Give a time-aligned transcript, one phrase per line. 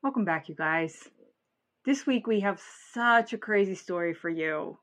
[0.00, 1.08] Welcome back, you guys.
[1.84, 2.62] This week we have
[2.94, 4.78] such a crazy story for you.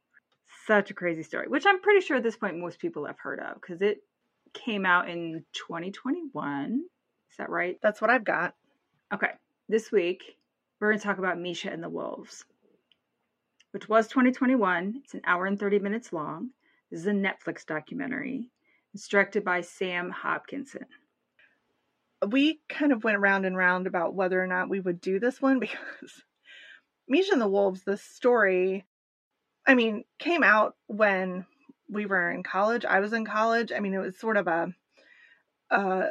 [0.68, 3.40] Such a crazy story, which I'm pretty sure at this point most people have heard
[3.40, 4.00] of because it
[4.54, 6.84] came out in 2021.
[7.32, 7.80] Is that right?
[7.82, 8.56] That's what I've got.
[9.14, 9.30] Okay.
[9.70, 10.38] This week
[10.82, 12.44] we're going to talk about Misha and the Wolves,
[13.72, 14.96] which was 2021.
[15.02, 16.50] It's an hour and 30 minutes long.
[16.92, 18.50] This is a Netflix documentary.
[18.94, 20.88] It's directed by Sam Hopkinson.
[22.28, 25.42] We kind of went round and round about whether or not we would do this
[25.42, 26.24] one because
[27.08, 28.86] Misha and the Wolves, the story,
[29.68, 31.46] I mean, came out when
[31.90, 32.84] we were in college.
[32.86, 33.72] I was in college.
[33.72, 34.74] I mean, it was sort of a
[35.72, 36.10] a,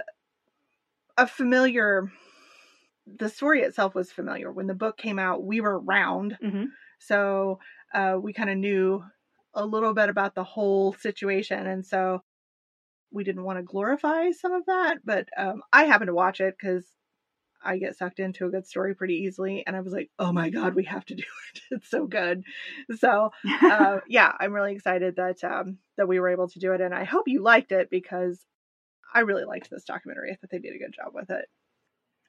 [1.17, 2.11] a familiar.
[3.07, 4.51] The story itself was familiar.
[4.51, 6.65] When the book came out, we were around, Mm-hmm.
[6.99, 7.59] so
[7.93, 9.05] uh, we kind of knew
[9.53, 12.23] a little bit about the whole situation, and so
[13.15, 14.99] we didn't want to glorify some of that.
[15.05, 16.87] But um, I happened to watch it because
[17.63, 20.51] I get sucked into a good story pretty easily, and I was like, "Oh my
[20.51, 21.63] god, we have to do it!
[21.71, 22.45] It's so good."
[22.97, 23.31] So
[23.69, 26.95] uh, yeah, I'm really excited that um, that we were able to do it, and
[26.95, 28.47] I hope you liked it because
[29.15, 30.33] I really liked this documentary.
[30.33, 31.47] I thought they did a good job with it.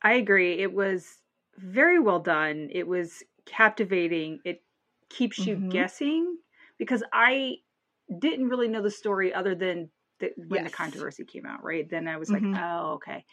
[0.02, 0.54] I agree.
[0.60, 1.22] It was
[1.58, 2.70] very well done.
[2.72, 4.40] It was captivating.
[4.44, 4.64] It
[5.10, 5.66] keeps you Mhm.
[5.70, 6.38] guessing
[6.78, 7.58] because I
[8.20, 11.90] didn't really know the story other than the, when the controversy came out, right?
[11.90, 12.58] Then I was like, Mhm.
[12.58, 13.26] oh, okay.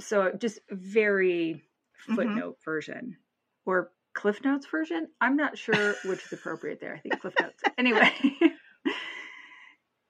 [0.00, 1.62] So just very
[2.08, 2.14] Mhm.
[2.14, 3.16] footnote version
[3.64, 5.08] or Cliff Notes version.
[5.20, 6.94] I'm not sure which is appropriate there.
[6.94, 7.62] I think Cliff Notes.
[7.78, 8.10] Anyway.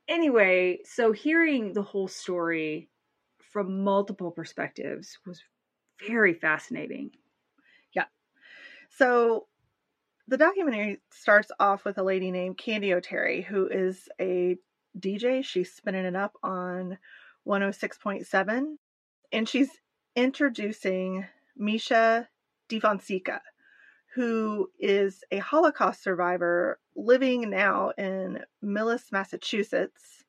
[0.09, 2.89] anyway, so hearing the whole story
[3.53, 5.43] from multiple perspectives was
[6.07, 7.11] very fascinating.
[7.93, 8.05] Yeah.
[8.91, 9.49] So
[10.29, 14.57] the documentary starts off with a lady named Candy O'Terry, who is a
[14.99, 15.45] DJ.
[15.45, 16.99] She's spinning it up on
[17.47, 18.77] 106.7.
[19.33, 19.71] And she's
[20.15, 21.27] introducing
[21.57, 22.29] Misha
[22.69, 23.41] Defonseca,
[24.15, 30.25] who is a Holocaust survivor living now in Millis, Massachusetts.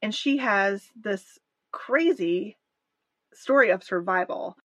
[0.00, 1.38] And she has this
[1.72, 2.56] crazy
[3.34, 4.56] story of survival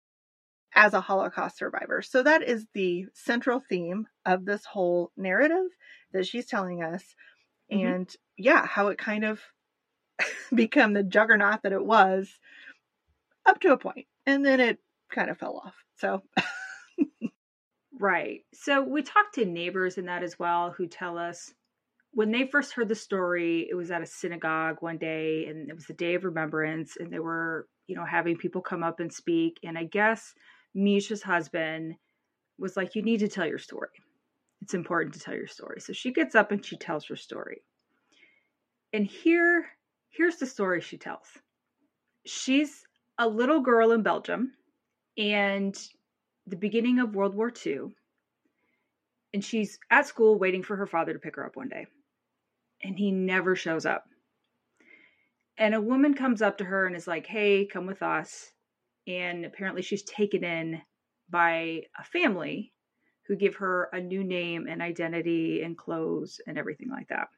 [0.76, 2.02] as a Holocaust survivor.
[2.02, 5.68] So that is the central theme of this whole narrative
[6.14, 7.16] that she's telling us.
[7.74, 7.84] Mhm.
[7.86, 9.42] And yeah, how it kind of
[10.56, 12.40] become the juggernaut that it was
[13.46, 14.08] up to a.
[14.26, 14.80] And then it
[15.12, 15.76] kind of fell off.
[15.98, 16.24] So
[18.00, 18.42] Right.
[18.54, 21.54] So we talked to neighbors in that as well who tell us
[22.14, 25.76] when they first heard the story, it was at a synagogue one day and it
[25.76, 29.14] was the day of remembrance and they were, you know, having people come up and
[29.14, 29.60] speak.
[29.64, 30.34] And I guess
[30.76, 31.96] Misha's husband
[32.60, 33.90] was like, You need to tell your story.
[34.64, 35.82] It's important to tell your story.
[35.82, 37.62] So she gets up and she tells her story.
[38.94, 39.66] And here,
[40.10, 41.28] here's the story she tells.
[42.26, 42.86] She's
[43.18, 44.54] a little girl in Belgium
[45.18, 45.78] and
[46.48, 47.94] the beginning of World War II,
[49.34, 51.86] and she's at school waiting for her father to pick her up one day,
[52.82, 54.06] and he never shows up.
[55.58, 58.52] And a woman comes up to her and is like, Hey, come with us.
[59.08, 60.82] And apparently, she's taken in
[61.30, 62.72] by a family
[63.28, 67.30] who give her a new name and identity and clothes and everything like that.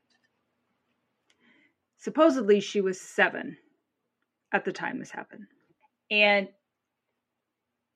[1.98, 3.58] Supposedly, she was seven
[4.52, 5.46] at the time this happened.
[6.10, 6.48] And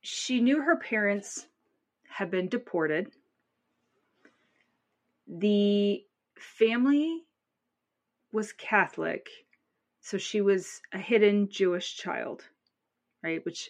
[0.02, 1.48] she knew her parents
[2.10, 3.12] had been deported.
[5.28, 6.04] The
[6.38, 7.24] family
[8.32, 9.30] was Catholic,
[10.02, 12.44] so she was a hidden Jewish child,
[13.24, 13.44] right?
[13.46, 13.70] Which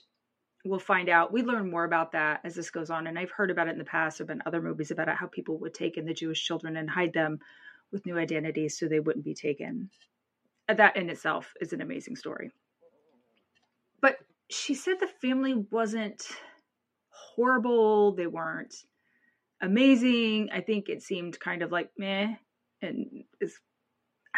[0.66, 1.31] we'll find out.
[1.31, 3.08] We learn more about that as this goes on.
[3.08, 4.17] And I've heard about it in the past.
[4.17, 6.78] There have been other movies about it, how people would take in the Jewish children
[6.78, 7.40] and hide them
[7.91, 9.90] with new identities so they wouldn't be taken.
[10.67, 12.52] That in itself is an amazing story.
[14.02, 14.17] But
[14.50, 16.28] she said the family wasn't
[17.09, 18.14] horrible.
[18.14, 18.76] They weren't
[19.62, 20.50] amazing.
[20.53, 22.35] I think it seemed kind of like meh,
[22.82, 23.59] and is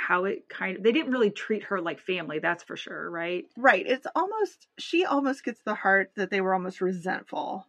[0.01, 2.39] how it kind of they didn't really treat her like family.
[2.39, 3.45] That's for sure, right?
[3.55, 3.85] Right.
[3.85, 7.67] It's almost, she almost gets the heart that they were almost resentful.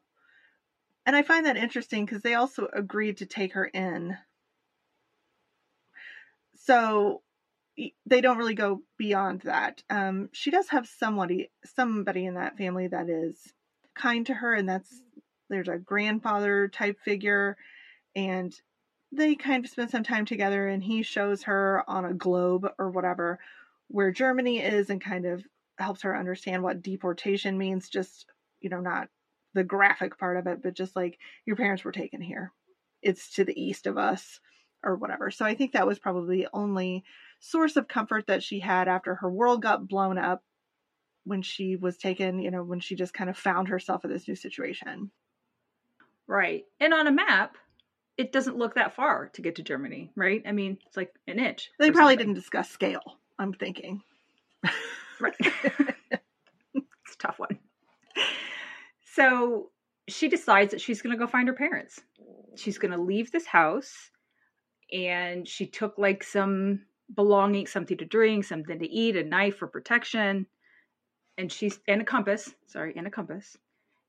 [1.05, 4.17] And I find that interesting because they also agreed to take her in.
[6.57, 7.23] So
[8.07, 9.83] they don't really go beyond that.
[9.91, 13.53] Um, she does have somebody, somebody in that family that is
[13.95, 15.03] kind to her, and that's
[15.49, 17.57] there's a grandfather type figure,
[18.15, 18.55] and
[19.13, 20.69] they kind of spend some time together.
[20.69, 23.39] And he shows her on a globe or whatever
[23.89, 25.45] where Germany is and kind of
[25.79, 27.89] helps her understand what deportation means.
[27.89, 28.27] Just,
[28.61, 29.09] you know, not
[29.55, 32.53] the graphic part of it, but just like your parents were taken here.
[33.03, 34.41] It's to the east of us
[34.85, 35.31] or whatever.
[35.31, 37.05] So I think that was probably the only
[37.41, 40.43] source of comfort that she had after her world got blown up
[41.25, 44.27] when she was taken, you know, when she just kind of found herself in this
[44.27, 45.11] new situation.
[46.27, 46.65] Right.
[46.81, 47.57] And on a map,
[48.17, 50.43] it doesn't look that far to get to Germany, right?
[50.47, 51.71] I mean, it's like an inch.
[51.79, 52.27] They probably something.
[52.29, 54.03] didn't discuss scale, I'm thinking.
[55.21, 55.35] right.
[55.41, 57.59] it's a tough one.
[59.05, 59.71] So
[60.09, 62.01] she decides that she's going to go find her parents.
[62.57, 64.11] She's going to leave this house
[64.93, 66.83] and she took like some
[67.15, 70.47] belongings, something to drink, something to eat, a knife for protection
[71.39, 73.57] and she's and a compass, sorry, and a compass.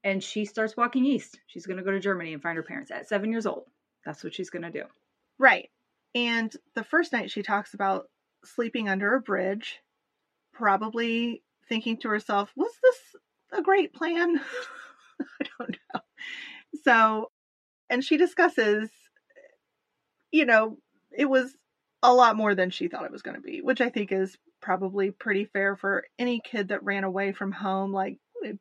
[0.04, 1.40] And she starts walking east.
[1.48, 3.64] She's going to go to Germany and find her parents at 7 years old.
[4.06, 4.84] That's what she's going to do.
[5.40, 5.70] Right.
[6.16, 8.06] And the first night she talks about
[8.46, 9.80] sleeping under a bridge,
[10.54, 14.40] probably thinking to herself, was this a great plan?
[15.22, 16.02] I don't know.
[16.84, 17.32] So,
[17.90, 18.90] and she discusses,
[20.32, 20.78] you know,
[21.16, 21.56] it was
[22.02, 24.38] a lot more than she thought it was going to be, which I think is
[24.62, 27.94] probably pretty fair for any kid that ran away from home.
[27.94, 28.18] Like,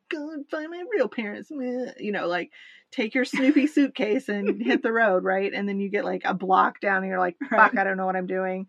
[0.09, 1.49] go find my real parents.
[1.51, 2.51] You know, like
[2.91, 5.51] take your Snoopy suitcase and hit the road, right?
[5.53, 7.77] And then you get like a block down and you're like, fuck, right.
[7.77, 8.67] I don't know what I'm doing.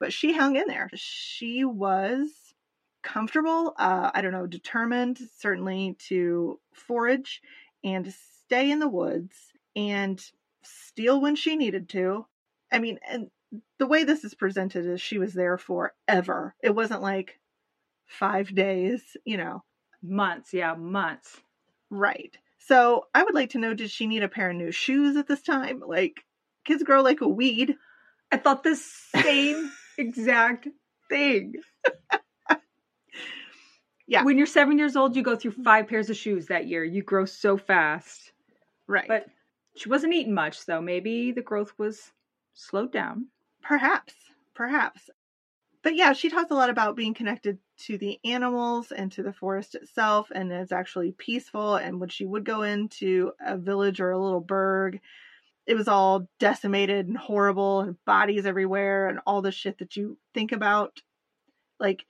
[0.00, 0.90] But she hung in there.
[0.94, 2.28] She was
[3.02, 7.42] comfortable, uh, I don't know, determined certainly to forage
[7.84, 8.12] and
[8.46, 9.36] stay in the woods
[9.76, 10.20] and
[10.62, 12.26] steal when she needed to.
[12.72, 13.30] I mean, and
[13.78, 16.54] the way this is presented is she was there forever.
[16.62, 17.38] It wasn't like
[18.06, 19.62] five days, you know.
[20.06, 21.40] Months, yeah, months.
[21.90, 22.36] Right.
[22.58, 25.26] So I would like to know did she need a pair of new shoes at
[25.26, 25.82] this time?
[25.86, 26.24] Like,
[26.64, 27.76] kids grow like a weed.
[28.30, 30.68] I thought the same exact
[31.08, 31.54] thing.
[34.06, 34.24] yeah.
[34.24, 36.84] When you're seven years old, you go through five pairs of shoes that year.
[36.84, 38.32] You grow so fast.
[38.86, 39.08] Right.
[39.08, 39.26] But
[39.76, 42.12] she wasn't eating much, so maybe the growth was
[42.54, 43.26] slowed down.
[43.62, 44.14] Perhaps,
[44.54, 45.10] perhaps.
[45.84, 49.34] But yeah, she talks a lot about being connected to the animals and to the
[49.34, 51.76] forest itself, and it's actually peaceful.
[51.76, 54.98] And when she would go into a village or a little burg,
[55.66, 60.16] it was all decimated and horrible and bodies everywhere and all the shit that you
[60.32, 61.02] think about.
[61.78, 62.06] Like,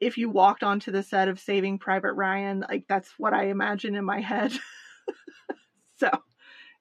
[0.00, 3.96] if you walked onto the set of Saving Private Ryan, like, that's what I imagine
[3.96, 4.50] in my head.
[5.98, 6.10] so,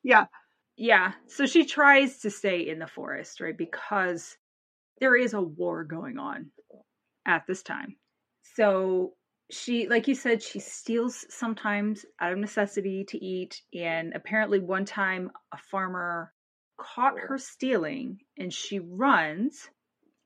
[0.03, 0.27] yeah,
[0.77, 1.13] yeah.
[1.27, 3.57] So she tries to stay in the forest, right?
[3.57, 4.37] Because
[4.99, 6.51] there is a war going on
[7.25, 7.95] at this time.
[8.55, 9.13] So
[9.51, 13.61] she, like you said, she steals sometimes out of necessity to eat.
[13.73, 16.33] And apparently, one time a farmer
[16.77, 19.69] caught her stealing and she runs.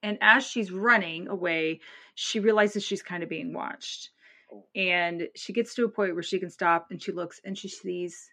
[0.03, 1.81] And as she's running away,
[2.15, 4.11] she realizes she's kind of being watched.
[4.51, 4.65] Oh.
[4.75, 7.67] And she gets to a point where she can stop and she looks and she
[7.67, 8.29] sees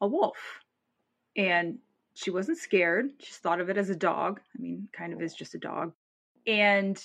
[0.00, 0.36] a wolf
[1.36, 1.78] and
[2.16, 3.10] she wasn't scared.
[3.20, 4.40] She thought of it as a dog.
[4.56, 5.92] I mean, kind of is just a dog.
[6.46, 6.98] And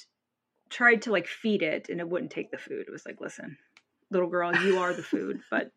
[0.69, 2.85] tried to like feed it and it wouldn't take the food.
[2.87, 3.57] It was like, listen,
[4.09, 5.41] little girl, you are the food.
[5.51, 5.71] But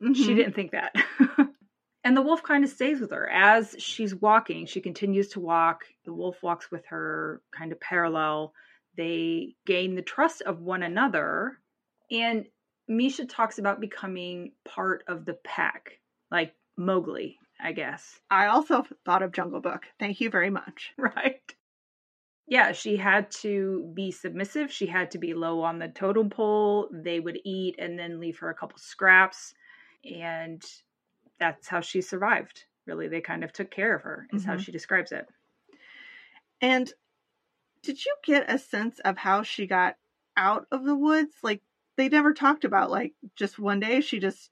[0.00, 0.12] mm-hmm.
[0.12, 0.94] she didn't think that.
[2.04, 3.28] and the wolf kind of stays with her.
[3.28, 5.80] As she's walking, she continues to walk.
[6.04, 8.54] The wolf walks with her kind of parallel.
[8.96, 11.58] They gain the trust of one another.
[12.12, 12.46] And
[12.86, 15.98] Misha talks about becoming part of the pack,
[16.30, 18.18] like Mowgli I guess.
[18.30, 19.84] I also thought of Jungle Book.
[20.00, 20.92] Thank you very much.
[20.98, 21.40] Right.
[22.48, 24.70] Yeah, she had to be submissive.
[24.70, 26.88] She had to be low on the totem pole.
[26.92, 29.54] They would eat and then leave her a couple scraps.
[30.04, 30.62] And
[31.38, 32.64] that's how she survived.
[32.84, 34.50] Really, they kind of took care of her, is mm-hmm.
[34.50, 35.26] how she describes it.
[36.60, 36.92] And
[37.82, 39.96] did you get a sense of how she got
[40.36, 41.36] out of the woods?
[41.42, 41.62] Like,
[41.96, 44.50] they never talked about, like, just one day she just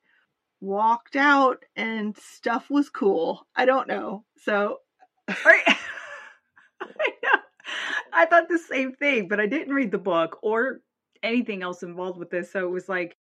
[0.60, 3.46] walked out and stuff was cool.
[3.56, 4.24] I don't know.
[4.44, 4.78] So
[5.28, 5.78] I,
[8.12, 10.80] I thought the same thing, but I didn't read the book or
[11.22, 12.52] anything else involved with this.
[12.52, 13.16] So it was like,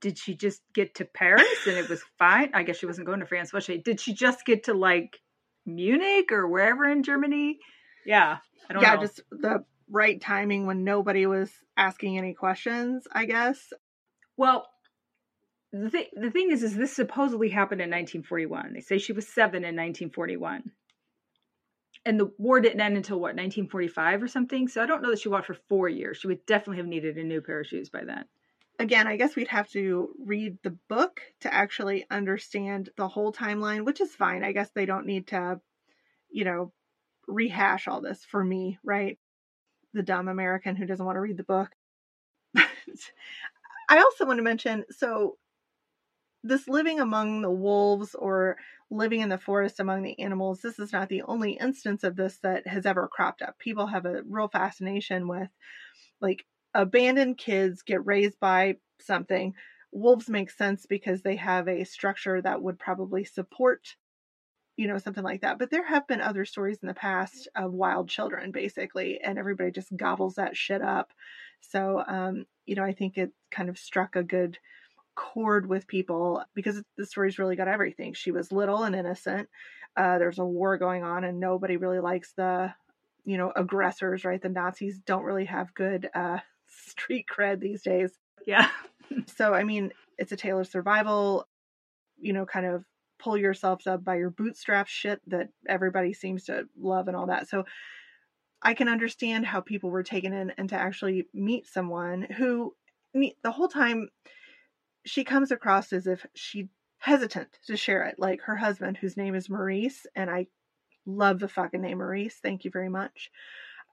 [0.00, 2.50] did she just get to Paris and it was fine?
[2.52, 3.78] I guess she wasn't going to France, was she?
[3.78, 5.18] Did she just get to like
[5.64, 7.58] Munich or wherever in Germany?
[8.04, 8.38] Yeah.
[8.68, 9.00] I don't yeah, know.
[9.00, 13.72] just the right timing when nobody was asking any questions, I guess.
[14.36, 14.66] Well,
[15.74, 18.72] the, th- the thing is, is this supposedly happened in 1941.
[18.74, 20.70] They say she was seven in 1941.
[22.06, 24.68] And the war didn't end until what, 1945 or something?
[24.68, 26.18] So I don't know that she walked for four years.
[26.18, 28.24] She would definitely have needed a new pair of shoes by then.
[28.78, 33.84] again, I guess we'd have to read the book to actually understand the whole timeline,
[33.84, 34.44] which is fine.
[34.44, 35.60] I guess they don't need to,
[36.30, 36.72] you know,
[37.26, 39.18] rehash all this for me, right?
[39.92, 41.70] The dumb American who doesn't want to read the book.
[43.88, 45.36] I also want to mention so
[46.44, 48.58] this living among the wolves or
[48.90, 52.38] living in the forest among the animals, this is not the only instance of this
[52.42, 53.58] that has ever cropped up.
[53.58, 55.48] People have a real fascination with
[56.20, 59.54] like abandoned kids get raised by something.
[59.90, 63.96] Wolves make sense because they have a structure that would probably support,
[64.76, 65.58] you know, something like that.
[65.58, 69.70] But there have been other stories in the past of wild children, basically, and everybody
[69.70, 71.12] just gobbles that shit up.
[71.60, 74.58] So, um, you know, I think it kind of struck a good
[75.14, 78.14] chord with people because the story's really got everything.
[78.14, 79.48] She was little and innocent.
[79.96, 82.72] Uh, there's a war going on, and nobody really likes the,
[83.24, 84.40] you know, aggressors, right?
[84.40, 88.10] The Nazis don't really have good uh, street cred these days.
[88.46, 88.68] Yeah.
[89.36, 91.46] so, I mean, it's a tale of survival,
[92.20, 92.84] you know, kind of
[93.18, 97.48] pull yourselves up by your bootstraps shit that everybody seems to love and all that.
[97.48, 97.64] So,
[98.64, 102.74] I can understand how people were taken in and to actually meet someone who
[103.12, 104.08] the whole time
[105.04, 106.68] she comes across as if she
[106.98, 110.46] hesitant to share it like her husband whose name is Maurice and I
[111.06, 113.30] love the fucking name Maurice thank you very much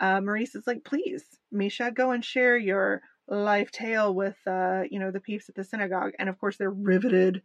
[0.01, 4.99] uh, Maurice is like, please, Misha, go and share your life tale with, uh, you
[4.99, 6.13] know, the peeps at the synagogue.
[6.17, 7.43] And of course, they're riveted.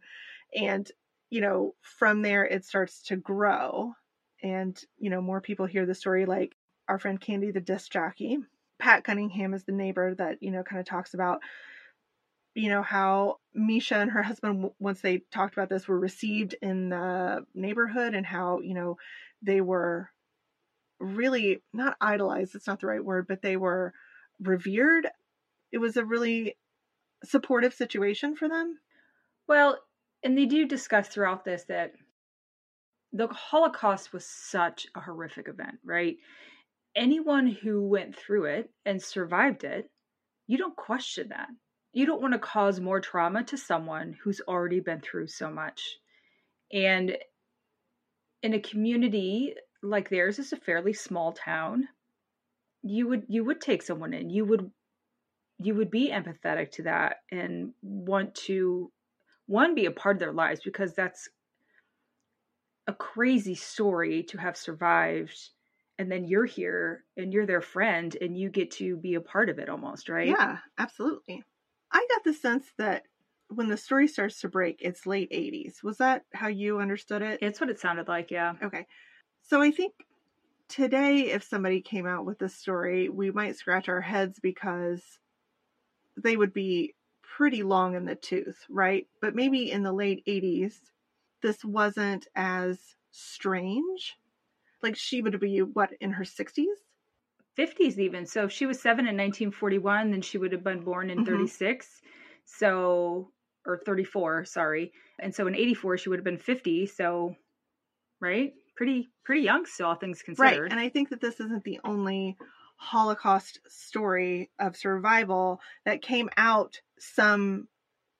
[0.55, 0.89] And,
[1.29, 3.93] you know, from there, it starts to grow.
[4.41, 6.55] And, you know, more people hear the story, like
[6.87, 8.39] our friend Candy, the disc jockey.
[8.79, 11.41] Pat Cunningham is the neighbor that, you know, kind of talks about,
[12.57, 16.89] you know, how Misha and her husband, once they talked about this, were received in
[16.89, 18.97] the neighborhood and how, you know,
[19.43, 20.09] they were
[20.99, 23.93] really not idolized, it's not the right word, but they were
[24.39, 25.07] revered.
[25.71, 26.57] It was a really
[27.23, 28.79] supportive situation for them.
[29.47, 29.77] Well,
[30.23, 31.91] and they do discuss throughout this that
[33.13, 36.17] the Holocaust was such a horrific event, right?
[36.95, 39.91] Anyone who went through it and survived it,
[40.47, 41.49] you don't question that.
[41.93, 45.97] You don't want to cause more trauma to someone who's already been through so much.
[46.71, 47.17] And
[48.43, 51.87] in a community like theirs is a fairly small town,
[52.83, 54.29] you would you would take someone in.
[54.29, 54.71] You would
[55.59, 58.91] you would be empathetic to that and want to
[59.47, 61.29] one be a part of their lives because that's
[62.87, 65.49] a crazy story to have survived
[65.99, 69.49] and then you're here and you're their friend and you get to be a part
[69.49, 71.43] of it almost right yeah absolutely
[71.91, 73.03] i got the sense that
[73.49, 77.39] when the story starts to break it's late 80s was that how you understood it
[77.41, 78.85] it's what it sounded like yeah okay
[79.47, 79.93] so I think
[80.67, 85.01] today, if somebody came out with this story, we might scratch our heads because
[86.21, 89.07] they would be pretty long in the tooth, right?
[89.21, 90.73] But maybe in the late 80s,
[91.41, 92.77] this wasn't as
[93.11, 94.17] strange.
[94.83, 96.65] Like she would be, what, in her 60s?
[97.57, 98.25] 50s even.
[98.25, 101.33] So if she was seven in 1941, then she would have been born in mm-hmm.
[101.33, 102.01] 36.
[102.45, 103.31] So,
[103.65, 104.91] or 34, sorry.
[105.19, 106.85] And so in 84, she would have been 50.
[106.87, 107.35] So,
[108.21, 108.53] right?
[108.77, 110.61] pretty pretty young still, all things considered.
[110.61, 112.37] Right, and I think that this isn't the only
[112.77, 117.67] Holocaust story of survival that came out some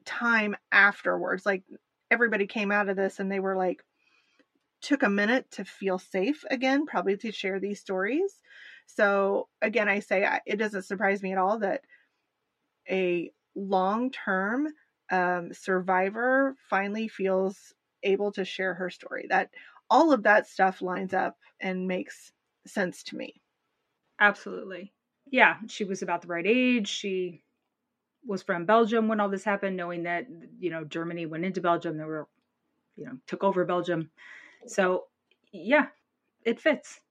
[0.03, 1.45] time afterwards.
[1.45, 1.63] Like
[2.11, 3.83] everybody came out of this and they were like
[4.81, 8.39] took a minute to feel safe again, probably to share these stories.
[8.87, 11.81] So again, I say it doesn't surprise me at all that
[12.89, 14.67] a long term
[15.11, 19.27] um, survivor finally feels able to share her story.
[19.29, 19.49] That
[19.89, 22.31] all of that stuff lines up and makes
[22.65, 23.41] sense to me.
[24.19, 24.93] Absolutely.
[25.29, 26.87] Yeah, she was about the right age.
[26.87, 27.43] She
[28.25, 30.27] was from Belgium when all this happened, knowing that,
[30.59, 31.97] you know, Germany went into Belgium.
[31.97, 32.27] They were,
[32.95, 34.09] you know, took over Belgium.
[34.65, 35.05] So,
[35.51, 35.87] yeah,
[36.43, 37.01] it fits.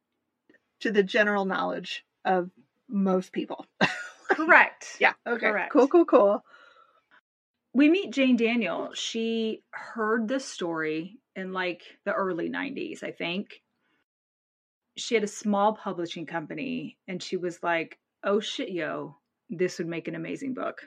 [0.87, 2.49] To the general knowledge of
[2.89, 3.67] most people.
[4.29, 4.97] Correct.
[5.01, 5.15] yeah.
[5.27, 5.49] Okay.
[5.51, 5.73] Correct.
[5.73, 6.45] Cool, cool, cool.
[7.75, 8.91] We meet Jane Daniel.
[8.95, 13.61] She heard this story in like the early 90s, I think.
[14.97, 19.17] She had a small publishing company and she was like, oh shit, yo,
[19.51, 20.83] this would make an amazing book.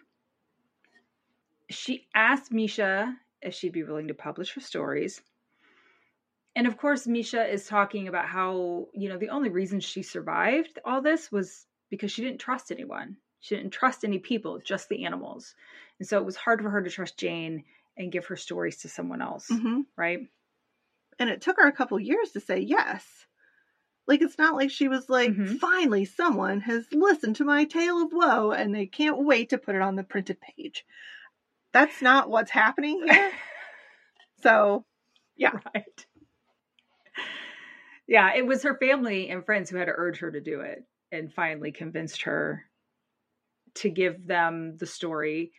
[1.69, 5.21] She asked Misha if she'd be willing to publish her stories.
[6.55, 10.79] And of course, Misha is talking about how, you know, the only reason she survived
[10.83, 13.17] all this was because she didn't trust anyone.
[13.39, 15.55] She didn't trust any people, just the animals.
[15.99, 17.63] And so it was hard for her to trust Jane
[17.97, 19.81] and give her stories to someone else, mm-hmm.
[19.95, 20.27] right?
[21.19, 23.05] And it took her a couple years to say yes.
[24.07, 25.59] Like it's not like she was like, Mhm.
[25.59, 29.75] finally someone has listened to my tale of woe and they can't wait to put
[29.75, 30.85] it on the printed page.
[31.73, 33.31] That's not what's happening here.
[34.41, 34.85] So
[35.35, 35.51] Yeah.
[35.75, 36.05] Right.
[38.09, 40.83] Yeah, it was her family and friends who had to urge her to do it
[41.11, 42.65] and finally convinced her
[43.75, 45.51] to give them the story.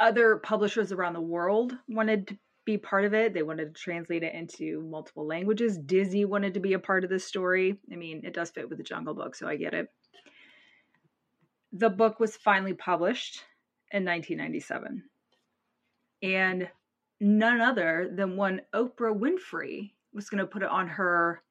[0.00, 3.34] Other publishers around the world wanted to be part of it.
[3.34, 5.76] They wanted to translate it into multiple languages.
[5.76, 7.78] Disney wanted to be a part of this story.
[7.92, 9.92] I mean, it does fit with the Jungle Book, so I get it.
[11.74, 13.44] The book was finally published
[13.92, 15.02] in 1997.
[16.22, 16.70] And
[17.20, 21.42] none other than one Oprah Winfrey was going to put it on her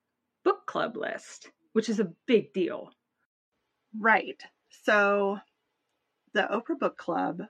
[0.47, 2.89] book club list, which is a big deal.
[3.99, 4.41] Right.
[4.85, 5.39] So
[6.33, 7.41] the Oprah Book Club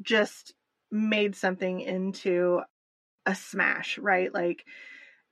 [0.00, 0.54] just
[0.90, 2.62] made something into
[3.26, 4.32] a smash, right?
[4.32, 4.64] Like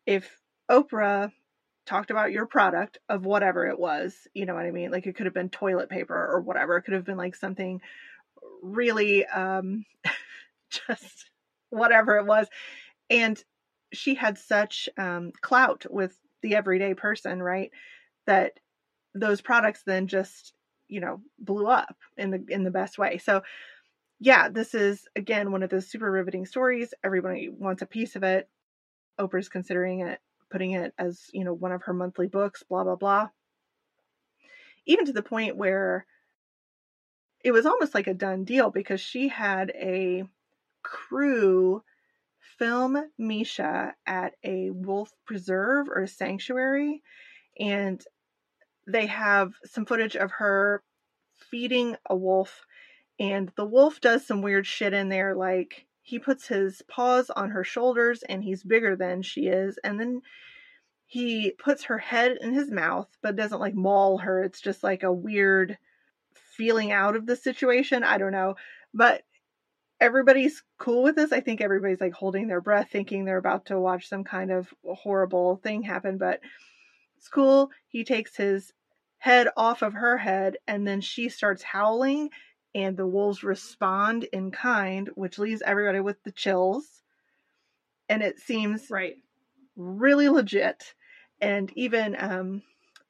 [0.04, 0.30] if
[0.71, 1.33] Oprah
[1.87, 4.90] talked about your product of whatever it was, you know what I mean?
[4.90, 6.76] Like it could have been toilet paper or whatever.
[6.76, 7.80] It could have been like something
[8.62, 9.87] really um
[10.71, 11.30] just
[11.71, 12.47] whatever it was.
[13.09, 13.42] And
[13.90, 17.70] she had such um clout with the everyday person, right?
[18.26, 18.59] That
[19.14, 20.52] those products then just
[20.88, 23.18] you know blew up in the in the best way.
[23.18, 23.42] So
[24.20, 26.94] yeah this is again one of those super riveting stories.
[27.02, 28.49] Everybody wants a piece of it.
[29.18, 30.20] Oprah's considering it
[30.50, 33.28] putting it as you know one of her monthly books blah blah blah.
[34.87, 36.06] Even to the point where
[37.42, 40.25] it was almost like a done deal because she had a
[40.82, 41.82] crew
[42.59, 47.02] film misha at a wolf preserve or a sanctuary
[47.59, 48.04] and
[48.87, 50.83] they have some footage of her
[51.50, 52.64] feeding a wolf
[53.19, 57.50] and the wolf does some weird shit in there like he puts his paws on
[57.50, 60.23] her shoulders and he's bigger than she is and then
[61.11, 64.45] he puts her head in his mouth but doesn't like maul her.
[64.45, 65.76] It's just like a weird
[66.57, 68.04] feeling out of the situation.
[68.04, 68.54] I don't know.
[68.95, 69.23] But
[70.00, 73.78] everybody's cool with this i think everybody's like holding their breath thinking they're about to
[73.78, 76.40] watch some kind of horrible thing happen but
[77.16, 77.70] it's cool.
[77.88, 78.72] He takes his
[79.18, 82.31] head off of her head and then she starts howling
[82.74, 87.03] and the wolves respond in kind, which leaves everybody with the chills.
[88.09, 89.16] And it seems Right.
[89.77, 90.94] really legit.
[91.42, 92.62] And even um,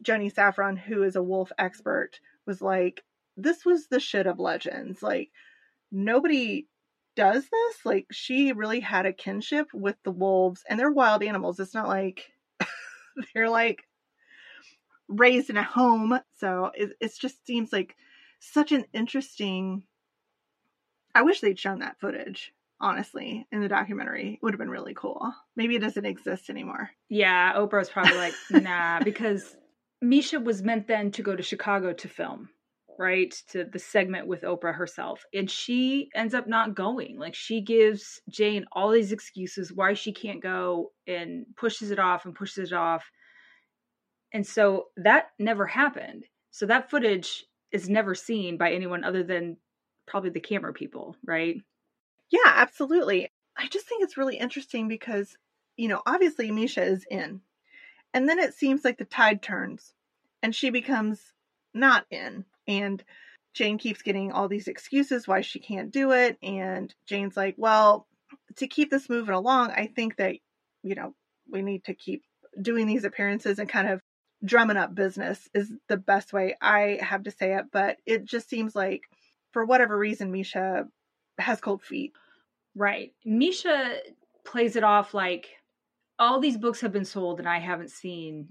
[0.03, 3.05] Jenny Saffron, who is a wolf expert, was like,
[3.37, 5.03] this was the shit of legends.
[5.05, 5.31] Like,
[5.93, 6.67] nobody
[7.17, 7.77] does this.
[7.85, 11.61] Like, she really had a kinship with the wolves, and they're wild animals.
[11.61, 12.33] It's not like
[13.35, 13.85] they're like
[15.09, 16.19] raised in a home.
[16.37, 17.97] So it, it just seems like
[18.39, 19.83] such an interesting.
[21.15, 24.35] I wish they'd shown that footage, honestly, in the documentary.
[24.35, 25.33] It would have been really cool.
[25.57, 26.91] Maybe it doesn't exist anymore.
[27.09, 29.57] Yeah, Oprah's probably like, nah, because
[30.01, 32.49] Misha was meant then to go to Chicago to film,
[33.01, 33.35] right?
[33.49, 35.25] To the segment with Oprah herself.
[35.33, 37.19] And she ends up not going.
[37.19, 42.27] Like she gives Jane all these excuses why she can't go and pushes it off
[42.27, 43.03] and pushes it off.
[44.35, 46.27] And so that never happened.
[46.51, 49.57] So that footage is never seen by anyone other than
[50.07, 51.57] probably the camera people, right?
[52.31, 53.31] Yeah, absolutely.
[53.57, 55.39] I just think it's really interesting because,
[55.79, 57.41] you know, obviously Misha is in.
[58.13, 59.95] And then it seems like the tide turns
[60.43, 61.33] and she becomes
[61.73, 62.45] not in.
[62.71, 63.03] And
[63.53, 66.39] Jane keeps getting all these excuses why she can't do it.
[66.43, 68.07] And Jane's like, well,
[68.57, 70.37] to keep this moving along, I think that,
[70.83, 71.15] you know,
[71.51, 72.23] we need to keep
[72.61, 74.01] doing these appearances and kind of
[74.45, 77.67] drumming up business is the best way I have to say it.
[77.73, 79.03] But it just seems like,
[79.53, 80.87] for whatever reason, Misha
[81.39, 82.13] has cold feet.
[82.77, 83.13] Right.
[83.25, 83.97] Misha
[84.45, 85.49] plays it off like
[86.21, 88.51] all these books have been sold and I haven't seen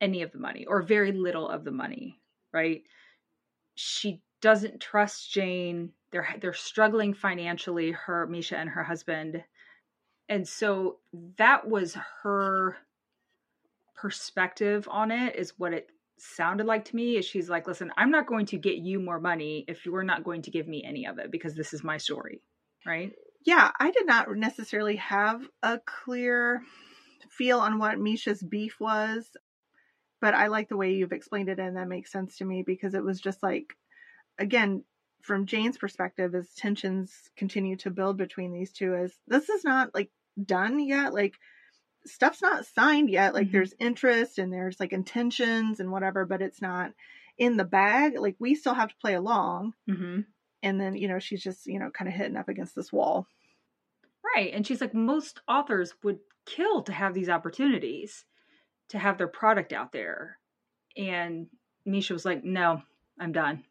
[0.00, 2.20] any of the money or very little of the money,
[2.52, 2.82] right?
[3.80, 5.92] She doesn't trust Jane.
[6.12, 9.42] They're they're struggling financially, her Misha and her husband.
[10.28, 10.98] And so
[11.38, 12.76] that was her
[13.96, 15.88] perspective on it is what it
[16.18, 19.20] sounded like to me is she's like, "Listen, I'm not going to get you more
[19.20, 21.96] money if you're not going to give me any of it because this is my
[21.96, 22.42] story."
[22.86, 23.12] Right?
[23.44, 26.62] yeah, I did not necessarily have a clear
[27.30, 29.30] feel on what Misha's beef was,
[30.20, 32.94] but I like the way you've explained it, and that makes sense to me because
[32.94, 33.74] it was just like,
[34.38, 34.84] again,
[35.22, 39.94] from Jane's perspective, as tensions continue to build between these two, as this is not
[39.94, 40.10] like
[40.42, 41.34] done yet, like
[42.06, 43.52] stuff's not signed yet, like Mhm.
[43.52, 46.92] there's interest and there's like intentions and whatever, but it's not
[47.38, 48.18] in the bag.
[48.18, 50.20] Like we still have to play along Mm-hmm.
[50.62, 53.26] and then you know she's just you know kind of hitting up against this wall
[54.34, 54.52] Right.
[54.52, 58.24] And she's like, most authors would kill to have these opportunities
[58.90, 60.38] to have their product out there.
[60.96, 61.46] And
[61.84, 62.82] Misha was like, no,
[63.18, 63.64] I'm done.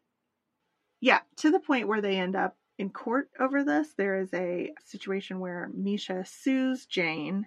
[1.00, 3.88] Yeah, to the point where they end up in court over this.
[3.96, 7.46] There is a situation where Misha sues Jane,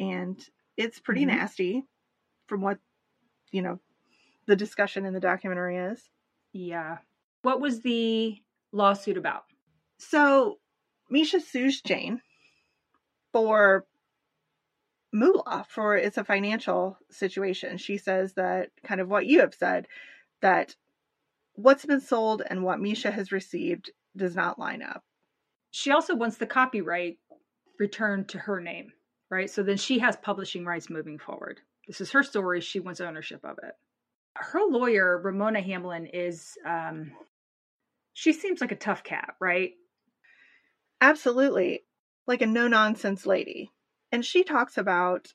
[0.00, 0.42] and
[0.78, 1.36] it's pretty mm-hmm.
[1.36, 1.84] nasty
[2.46, 2.78] from what,
[3.52, 3.78] you know,
[4.46, 6.08] the discussion in the documentary is.
[6.54, 6.98] Yeah.
[7.42, 8.40] What was the
[8.72, 9.44] lawsuit about?
[9.98, 10.58] So
[11.10, 12.22] Misha sues Jane
[13.32, 13.84] for
[15.14, 17.78] moolah, for it's a financial situation.
[17.78, 19.86] She says that kind of what you have said,
[20.42, 20.74] that
[21.54, 25.04] what's been sold and what Misha has received does not line up.
[25.70, 27.18] She also wants the copyright
[27.78, 28.92] returned to her name,
[29.30, 29.48] right?
[29.48, 31.60] So then she has publishing rights moving forward.
[31.86, 32.60] This is her story.
[32.60, 33.74] She wants ownership of it.
[34.36, 37.12] Her lawyer, Ramona Hamlin, is, um,
[38.14, 39.72] she seems like a tough cat, right?
[41.00, 41.84] Absolutely.
[42.26, 43.70] Like a no nonsense lady.
[44.14, 45.34] And she talks about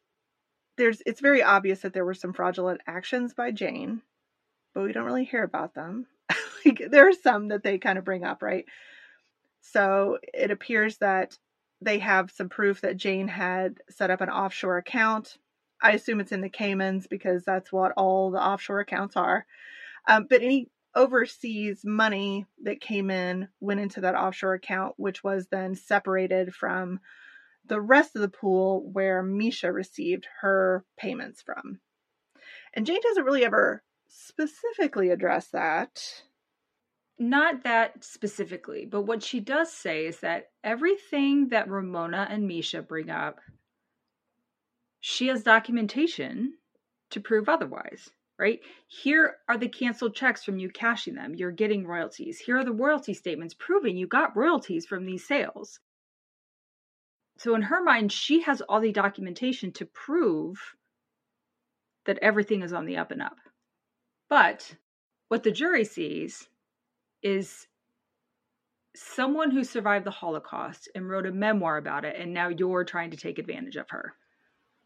[0.78, 4.02] there's, it's very obvious that there were some fraudulent actions by Jane
[4.74, 6.08] but we don't really hear about them.
[6.66, 8.66] like there are some that they kind of bring up, right?
[9.62, 11.38] So it appears that
[11.82, 15.38] they have some proof that Jane had set up an offshore account.
[15.82, 19.46] I assume it's in the Caymans because that's what all the offshore accounts are.
[20.08, 25.48] Um, but any overseas money that came in went into that offshore account, which was
[25.48, 27.00] then separated from
[27.70, 31.80] the rest of the pool where Misha received her payments from.
[32.74, 36.24] And Jane doesn't really ever specifically address that.
[37.18, 42.82] Not that specifically, but what she does say is that everything that Ramona and Misha
[42.82, 43.40] bring up,
[45.00, 46.54] she has documentation
[47.10, 48.62] to prove otherwise, right?
[48.88, 51.36] Here are the canceled checks from you cashing them.
[51.36, 52.40] You're getting royalties.
[52.40, 55.80] Here are the royalty statements proving you got royalties from these sales.
[57.40, 60.76] So, in her mind, she has all the documentation to prove
[62.06, 63.38] that everything is on the up and up.
[64.30, 64.76] But
[65.30, 66.50] what the jury sees
[67.24, 67.68] is
[68.96, 73.12] someone who survived the Holocaust and wrote a memoir about it, and now you're trying
[73.12, 74.16] to take advantage of her.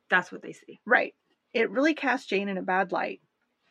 [0.10, 0.80] That's what they see.
[0.86, 1.16] Right.
[1.54, 3.22] It really cast Jane in a bad light.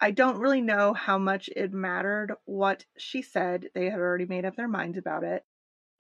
[0.01, 3.69] I don't really know how much it mattered what she said.
[3.75, 5.45] They had already made up their minds about it.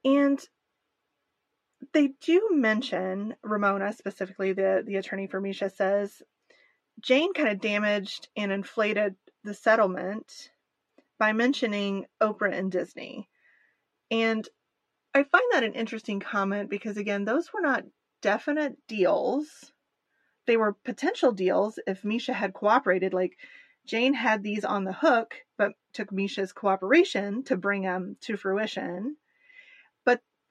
[0.04, 0.44] And
[1.92, 6.22] they do mention Ramona specifically, the, the attorney for Misha says
[7.00, 10.50] Jane kind of damaged and inflated the settlement
[11.18, 13.28] by mentioning Oprah and Disney.
[14.10, 14.46] And
[15.14, 17.84] I find that an interesting comment because, again, those were not
[18.22, 19.72] definite deals.
[20.46, 23.12] They were potential deals if Misha had cooperated.
[23.12, 23.36] Like
[23.86, 29.16] Jane had these on the hook, but took Misha's cooperation to bring them to fruition.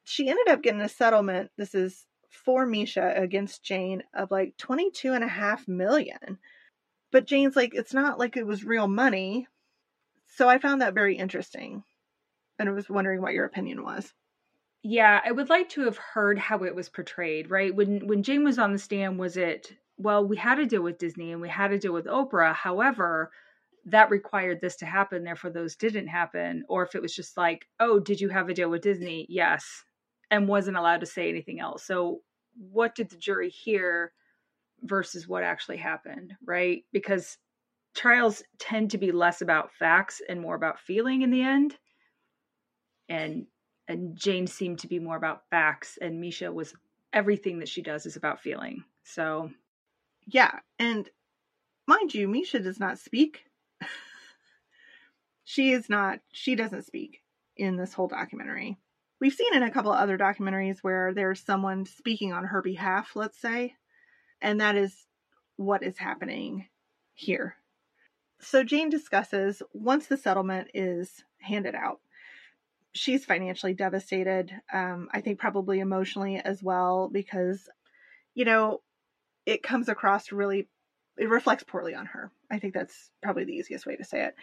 [0.04, 1.50] She ended up getting a settlement.
[1.56, 6.38] This is for Misha against Jane of like 22 and a half million.
[7.10, 9.46] But Jane's like, it's not like it was real money.
[10.26, 11.84] So I found that very interesting.
[12.58, 14.12] And I was wondering what your opinion was.
[14.82, 17.74] Yeah, I would like to have heard how it was portrayed, right?
[17.74, 20.98] When when Jane was on the stand, was it, well, we had to deal with
[20.98, 22.54] Disney and we had to deal with Oprah.
[22.54, 23.30] However,
[23.86, 26.64] that required this to happen, therefore those didn't happen.
[26.68, 29.26] Or if it was just like, oh, did you have a deal with Disney?
[29.28, 29.84] Yes.
[30.32, 31.84] And wasn't allowed to say anything else.
[31.84, 32.22] So
[32.56, 34.12] what did the jury hear
[34.82, 36.84] versus what actually happened, right?
[36.92, 37.38] Because
[37.94, 41.76] trials tend to be less about facts and more about feeling in the end.
[43.08, 43.46] And
[43.88, 46.74] and Jane seemed to be more about facts and Misha was
[47.12, 48.84] everything that she does is about feeling.
[49.04, 49.50] So
[50.26, 51.08] yeah, and
[51.86, 53.44] mind you, Misha does not speak.
[55.44, 57.22] she is not she doesn't speak
[57.56, 58.78] in this whole documentary.
[59.22, 63.12] We've seen in a couple of other documentaries where there's someone speaking on her behalf,
[63.14, 63.76] let's say,
[64.40, 65.06] and that is
[65.54, 66.66] what is happening
[67.14, 67.54] here.
[68.40, 72.00] So Jane discusses once the settlement is handed out,
[72.94, 74.50] she's financially devastated.
[74.72, 77.68] Um, I think probably emotionally as well, because,
[78.34, 78.80] you know,
[79.46, 80.68] it comes across really,
[81.16, 82.32] it reflects poorly on her.
[82.50, 84.34] I think that's probably the easiest way to say it.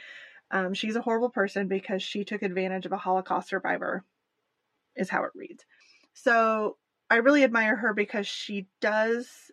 [0.51, 4.05] Um, she's a horrible person because she took advantage of a Holocaust survivor,
[4.99, 5.65] is how it reads.
[6.13, 6.77] So
[7.09, 9.51] I really admire her because she does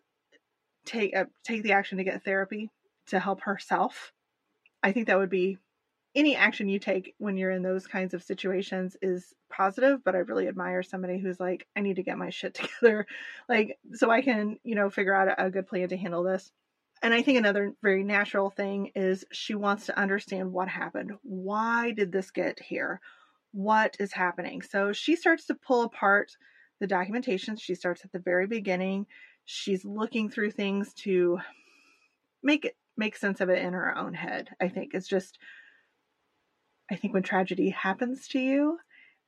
[0.85, 2.70] take uh, take the action to get therapy
[3.06, 4.12] to help herself.
[4.82, 5.59] I think that would be
[6.14, 10.18] any action you take when you're in those kinds of situations is positive, but I
[10.18, 13.06] really admire somebody who's like, I need to get my shit together,
[13.48, 16.50] like, so I can, you know, figure out a, a good plan to handle this.
[17.02, 21.12] And I think another very natural thing is she wants to understand what happened.
[21.22, 23.00] Why did this get here?
[23.57, 24.61] What is happening?
[24.61, 26.37] So she starts to pull apart
[26.79, 27.57] the documentation.
[27.57, 29.07] She starts at the very beginning
[29.47, 31.38] she's looking through things to
[32.42, 34.49] make it make sense of it in her own head.
[34.61, 35.38] I think it's just
[36.90, 38.79] I think when tragedy happens to you,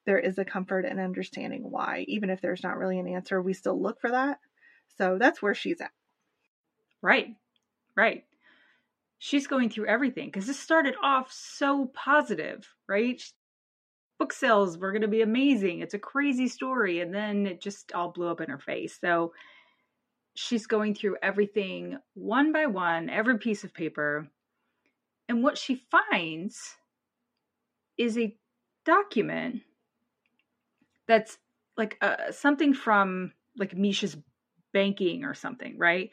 [0.04, 2.04] there is a comfort in understanding why.
[2.06, 4.38] Even if there's not really an answer, we still look for that.
[4.96, 5.90] So that's where she's at.
[7.02, 7.34] Right.
[7.96, 8.24] Right.
[9.18, 13.20] She's going through everything because this started off so positive, right?
[14.18, 15.80] Book sales were going to be amazing.
[15.80, 17.00] It's a crazy story.
[17.00, 18.98] And then it just all blew up in her face.
[19.00, 19.32] So
[20.34, 24.28] she's going through everything one by one, every piece of paper.
[25.28, 26.76] And what she finds
[27.96, 28.36] is a
[28.84, 29.62] document
[31.06, 31.38] that's
[31.76, 34.16] like uh, something from like Misha's
[34.72, 36.10] banking or something, right?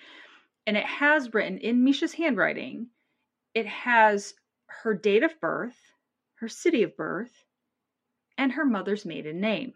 [0.67, 2.87] And it has written in Misha's handwriting,
[3.53, 4.33] it has
[4.67, 5.77] her date of birth,
[6.35, 7.44] her city of birth,
[8.37, 9.73] and her mother's maiden name.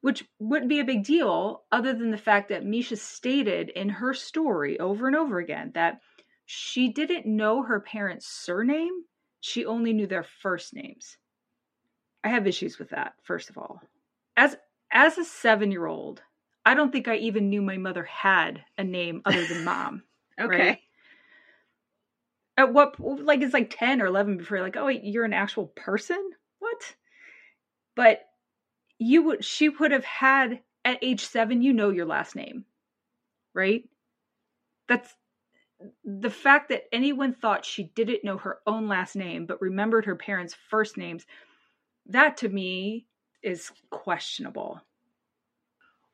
[0.00, 4.14] Which wouldn't be a big deal other than the fact that Misha stated in her
[4.14, 6.00] story over and over again that
[6.46, 9.04] she didn't know her parents' surname,
[9.40, 11.18] she only knew their first names.
[12.24, 13.80] I have issues with that, first of all.
[14.36, 14.56] As
[14.90, 16.22] as a 7-year-old,
[16.64, 20.02] I don't think I even knew my mother had a name other than mom.
[20.40, 20.58] okay.
[20.58, 20.78] Right?
[22.58, 25.68] At what like it's like 10 or 11 before you're like, "Oh, you're an actual
[25.68, 26.96] person?" What?
[27.94, 28.22] But
[28.98, 32.64] you would she would have had at age 7 you know your last name.
[33.54, 33.88] Right?
[34.88, 35.14] That's
[36.04, 40.16] the fact that anyone thought she didn't know her own last name but remembered her
[40.16, 41.24] parents' first names
[42.06, 43.06] that to me
[43.42, 44.82] is questionable.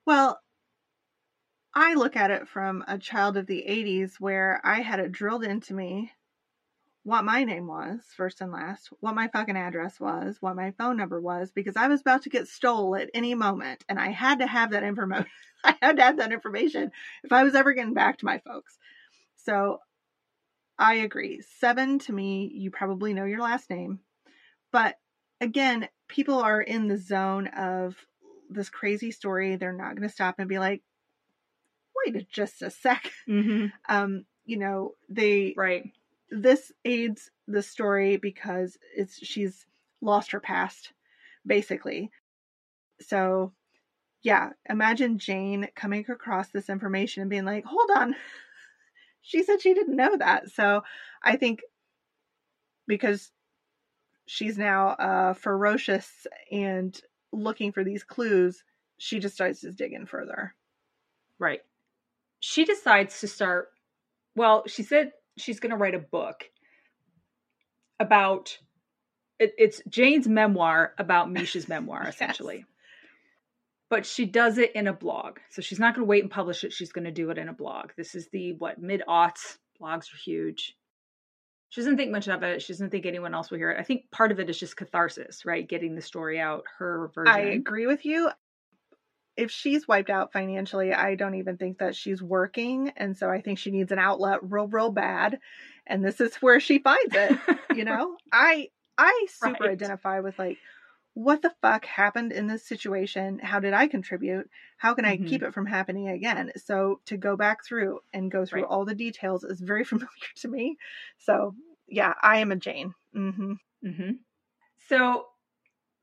[0.07, 0.41] Well,
[1.75, 5.45] I look at it from a child of the 80s where I had it drilled
[5.45, 6.13] into me
[7.05, 10.97] what my name was, first and last, what my fucking address was, what my phone
[10.97, 14.39] number was, because I was about to get stole at any moment and I had
[14.39, 15.27] to have that information.
[15.65, 16.91] I had to have that information
[17.23, 18.79] if I was ever getting back to my folks.
[19.37, 19.81] So
[20.79, 21.43] I agree.
[21.59, 24.01] Seven to me, you probably know your last name.
[24.73, 24.97] But
[25.41, 27.97] again, people are in the zone of
[28.49, 29.57] this crazy story.
[29.57, 30.83] They're not going to stop and be like,
[32.07, 33.67] wait just a 2nd mm-hmm.
[33.95, 35.85] Um, you know, they right.
[36.35, 39.67] This aids the story because it's she's
[40.01, 40.93] lost her past,
[41.47, 42.11] basically.
[43.01, 43.53] So,
[44.23, 48.17] yeah, imagine Jane coming across this information and being like, "Hold on,
[49.23, 50.83] she said she didn't know that." So,
[51.23, 51.61] I think
[52.89, 53.31] because
[54.27, 57.01] she's now uh, ferocious and
[57.33, 58.65] looking for these clues,
[58.99, 60.53] she just starts to dig in further.
[61.39, 61.61] Right.
[62.41, 63.69] She decides to start.
[64.35, 66.45] Well, she said she's going to write a book
[68.01, 68.59] about.
[69.41, 72.15] It, it's Jane's memoir about Misha's memoir, yes.
[72.15, 72.65] essentially.
[73.91, 75.39] But she does it in a blog.
[75.51, 76.73] So she's not going to wait and publish it.
[76.73, 77.91] She's going to do it in a blog.
[77.97, 79.59] This is the, what, mid aughts.
[79.81, 80.77] Blogs are huge
[81.75, 82.63] she doesn't think much of it.
[82.63, 83.81] She doesn't think anyone else will hear it.
[83.81, 85.69] I think part of it is just catharsis, right?
[85.69, 87.35] Getting the story out, her version.
[87.35, 88.31] I agree with you.
[89.37, 92.93] If she's wiped out financially, I don't even think that she's working.
[92.97, 95.41] And so I think she needs an outlet real, real bad.
[95.87, 97.39] And this is where she finds it.
[97.75, 98.17] you know?
[98.33, 99.71] I I super right.
[99.71, 100.59] identify with like
[101.15, 103.39] what the fuck happened in this situation?
[103.39, 104.51] How did I contribute?
[104.77, 105.27] How can I mm-hmm.
[105.27, 106.51] keep it from happening again?
[106.57, 108.69] So to go back through and go through right.
[108.69, 110.77] all the details is very familiar to me.
[111.19, 111.55] So
[111.89, 112.95] yeah, I am a Jane.
[113.17, 113.53] Mm-hmm.
[113.87, 114.11] Mm-hmm.
[114.89, 115.27] So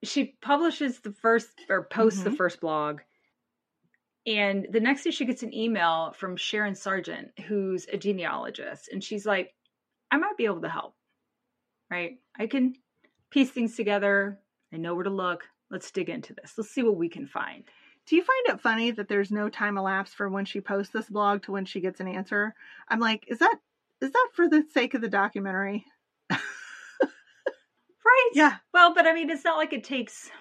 [0.04, 2.32] she publishes the first or posts mm-hmm.
[2.32, 3.02] the first blog.
[4.28, 8.90] And the next day she gets an email from Sharon Sergeant, who's a genealogist.
[8.92, 9.54] And she's like,
[10.12, 10.96] I might be able to help.
[11.90, 12.20] Right?
[12.38, 12.76] I can
[13.32, 14.40] piece things together
[14.74, 15.48] I know where to look.
[15.70, 16.54] Let's dig into this.
[16.58, 17.64] Let's see what we can find.
[18.06, 21.10] Do you find it funny that there's no time elapsed for when she posts this
[21.10, 22.56] blog to when she gets an answer?
[22.90, 23.56] I'm like, is that
[24.02, 25.86] is that for the sake of the documentary?
[26.32, 26.40] right.
[28.34, 28.56] Yeah.
[28.74, 30.32] Well, but I mean, it's not like it takes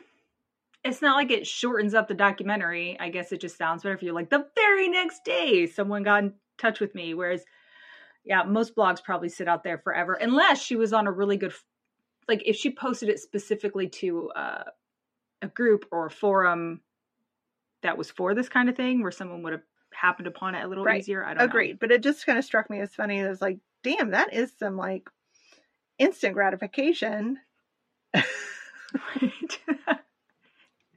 [0.85, 2.97] it's not like it shortens up the documentary.
[2.99, 6.25] I guess it just sounds better if you're like the very next day someone got
[6.25, 7.15] in touch with me.
[7.15, 7.45] Whereas,
[8.25, 11.53] yeah, most blogs probably sit out there forever unless she was on a really good
[12.29, 14.65] like if she posted it specifically to uh,
[15.43, 16.81] a group or a forum
[17.83, 19.63] that was for this kind of thing where someone would have
[19.93, 21.01] happened upon it a little right.
[21.01, 21.25] easier.
[21.25, 21.45] I don't know.
[21.45, 21.73] Agreed.
[21.73, 21.79] Know.
[21.81, 23.19] But it just kind of struck me as funny.
[23.19, 25.09] It was like, damn, that is some like
[25.99, 27.39] instant gratification.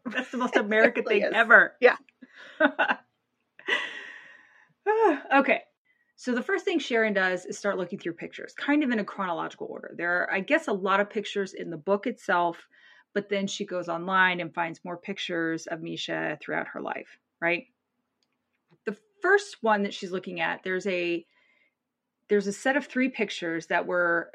[0.05, 1.31] That's the most American thing is.
[1.33, 1.75] ever.
[1.79, 1.97] Yeah.
[5.35, 5.61] okay.
[6.15, 9.03] So the first thing Sharon does is start looking through pictures, kind of in a
[9.03, 9.93] chronological order.
[9.97, 12.67] There are, I guess, a lot of pictures in the book itself,
[13.13, 17.65] but then she goes online and finds more pictures of Misha throughout her life, right?
[18.85, 21.25] The first one that she's looking at, there's a
[22.29, 24.31] there's a set of three pictures that were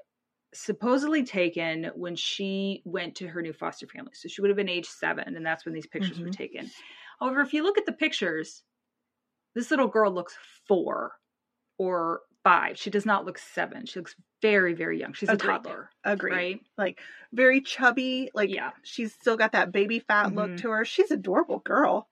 [0.55, 4.13] supposedly taken when she went to her new foster family.
[4.15, 6.27] So she would have been age seven, and that's when these pictures mm-hmm.
[6.27, 6.71] were taken.
[7.21, 8.63] However, if you look at the pictures,
[9.55, 11.13] this little girl looks four
[11.79, 12.79] or five.
[12.79, 13.87] She does not look seven.
[13.87, 15.13] She looks very, very young.
[15.13, 15.49] She's Agreed.
[15.49, 15.91] a toddler.
[16.05, 16.33] Agreed.
[16.33, 16.61] Right?
[16.77, 17.01] Like
[17.33, 18.31] very chubby.
[18.35, 18.71] Like yeah.
[18.83, 20.39] she's still got that baby fat mm-hmm.
[20.39, 20.85] look to her.
[20.85, 22.09] She's an adorable girl.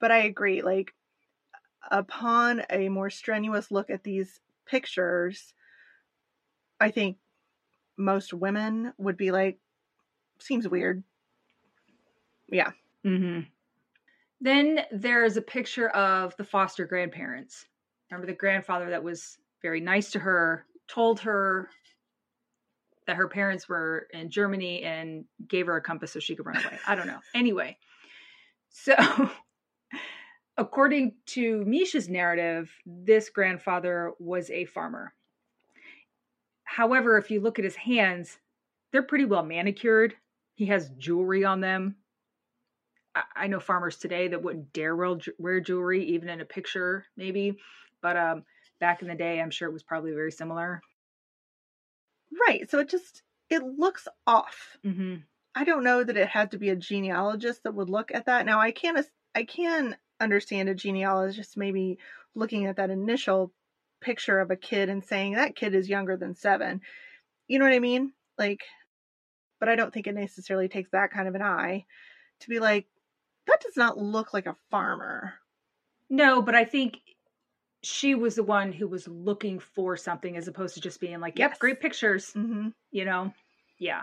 [0.00, 0.62] But I agree.
[0.62, 0.94] Like
[1.90, 5.54] upon a more strenuous look at these pictures,
[6.80, 7.18] I think
[7.96, 9.58] most women would be like,
[10.38, 11.02] seems weird.
[12.48, 12.70] Yeah.
[13.04, 13.40] Mm-hmm.
[14.40, 17.66] Then there's a picture of the foster grandparents.
[18.10, 21.68] Remember the grandfather that was very nice to her, told her
[23.06, 26.56] that her parents were in Germany and gave her a compass so she could run
[26.56, 26.78] away.
[26.86, 27.20] I don't know.
[27.34, 27.76] Anyway,
[28.70, 28.94] so
[30.56, 35.12] according to Misha's narrative, this grandfather was a farmer.
[36.70, 38.38] However, if you look at his hands,
[38.92, 40.14] they're pretty well manicured.
[40.54, 41.96] He has jewelry on them.
[43.34, 47.56] I, know farmers today that wouldn't dare wear jewelry, even in a picture, maybe.
[48.00, 48.44] But um,
[48.78, 50.80] back in the day, I'm sure it was probably very similar.
[52.46, 52.70] Right.
[52.70, 54.78] So it just it looks off.
[54.86, 55.16] Mm-hmm.
[55.56, 58.46] I don't know that it had to be a genealogist that would look at that.
[58.46, 59.04] Now I can
[59.34, 61.98] I can understand a genealogist maybe
[62.36, 63.52] looking at that initial
[64.00, 66.80] picture of a kid and saying that kid is younger than seven.
[67.46, 68.12] You know what I mean?
[68.38, 68.62] Like,
[69.58, 71.84] but I don't think it necessarily takes that kind of an eye
[72.40, 72.86] to be like,
[73.46, 75.34] that does not look like a farmer.
[76.08, 76.98] No, but I think
[77.82, 81.38] she was the one who was looking for something as opposed to just being like,
[81.38, 81.58] yep, yes.
[81.58, 82.32] great pictures.
[82.34, 82.68] Mm-hmm.
[82.90, 83.32] You know?
[83.78, 84.02] Yeah.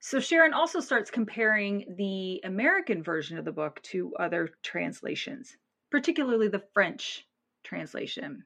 [0.00, 5.56] So Sharon also starts comparing the American version of the book to other translations,
[5.90, 7.26] particularly the French
[7.62, 8.44] translation,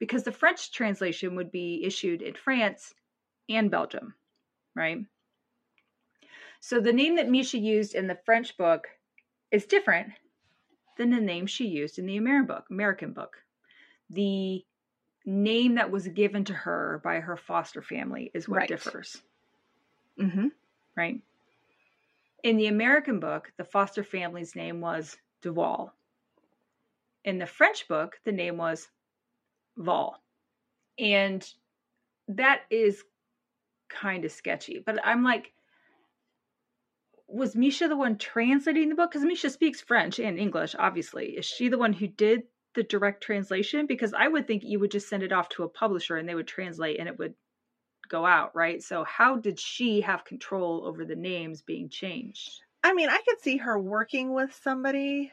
[0.00, 2.94] because the French translation would be issued in France
[3.48, 4.14] and Belgium,
[4.74, 4.98] right?
[6.60, 8.88] So the name that Misha used in the French book
[9.52, 10.08] is different
[10.96, 12.64] than the name she used in the American book.
[12.70, 13.36] American book.
[14.08, 14.64] The
[15.24, 18.68] name that was given to her by her foster family is what right.
[18.68, 19.22] differs.
[20.18, 20.48] Mm-hmm.
[20.96, 21.20] Right.
[22.42, 25.92] In the American book, the foster family's name was Duval.
[27.24, 28.88] In the French book, the name was
[29.76, 30.20] Val.
[30.98, 31.46] And
[32.28, 33.02] that is
[33.88, 34.82] kind of sketchy.
[34.84, 35.52] But I'm like,
[37.26, 39.10] was Misha the one translating the book?
[39.10, 41.36] Because Misha speaks French and English, obviously.
[41.36, 42.42] Is she the one who did
[42.74, 43.86] the direct translation?
[43.86, 46.34] Because I would think you would just send it off to a publisher and they
[46.34, 47.34] would translate and it would
[48.08, 48.82] go out, right?
[48.82, 52.62] So how did she have control over the names being changed?
[52.82, 55.32] I mean, I could see her working with somebody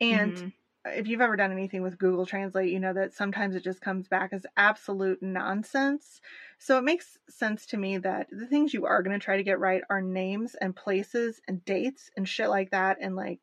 [0.00, 0.48] and mm-hmm
[0.94, 4.08] if you've ever done anything with Google Translate, you know that sometimes it just comes
[4.08, 6.20] back as absolute nonsense.
[6.58, 9.42] So it makes sense to me that the things you are going to try to
[9.42, 12.98] get right are names and places and dates and shit like that.
[13.00, 13.40] And like,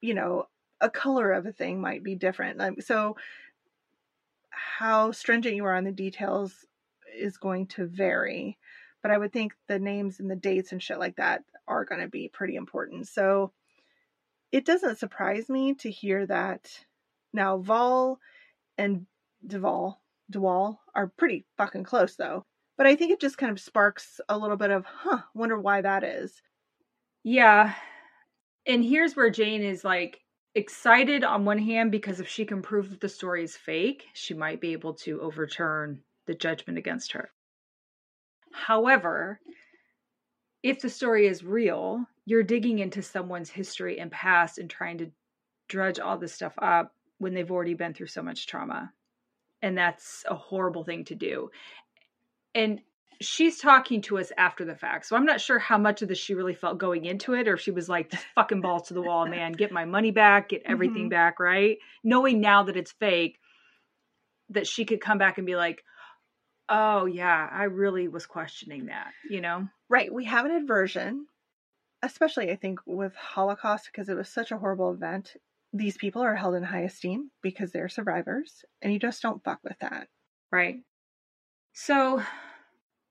[0.00, 0.48] you know,
[0.80, 2.60] a color of a thing might be different.
[2.84, 3.16] so
[4.50, 6.66] how stringent you are on the details
[7.16, 8.58] is going to vary.
[9.02, 12.00] But I would think the names and the dates and shit like that are going
[12.00, 13.08] to be pretty important.
[13.08, 13.52] So
[14.52, 16.70] it doesn't surprise me to hear that
[17.32, 18.18] now Val
[18.78, 19.06] and
[19.46, 22.44] Duval Duval are pretty fucking close though.
[22.76, 25.80] But I think it just kind of sparks a little bit of, huh, wonder why
[25.80, 26.42] that is.
[27.24, 27.74] Yeah.
[28.66, 30.20] And here's where Jane is like
[30.54, 34.34] excited on one hand because if she can prove that the story is fake, she
[34.34, 37.30] might be able to overturn the judgment against her.
[38.52, 39.40] However,
[40.62, 45.10] if the story is real, you're digging into someone's history and past and trying to
[45.68, 48.92] drudge all this stuff up when they've already been through so much trauma.
[49.62, 51.50] And that's a horrible thing to do.
[52.54, 52.80] And
[53.20, 55.06] she's talking to us after the fact.
[55.06, 57.54] So I'm not sure how much of this she really felt going into it or
[57.54, 60.62] if she was like, fucking balls to the wall, man, get my money back, get
[60.66, 61.08] everything mm-hmm.
[61.10, 61.78] back, right?
[62.04, 63.38] Knowing now that it's fake,
[64.50, 65.82] that she could come back and be like,
[66.68, 69.68] oh, yeah, I really was questioning that, you know?
[69.88, 70.12] Right.
[70.12, 71.26] We have an aversion
[72.02, 75.36] especially I think with Holocaust because it was such a horrible event.
[75.72, 79.60] These people are held in high esteem because they're survivors, and you just don't fuck
[79.62, 80.08] with that.
[80.50, 80.76] Right.
[81.72, 82.22] So,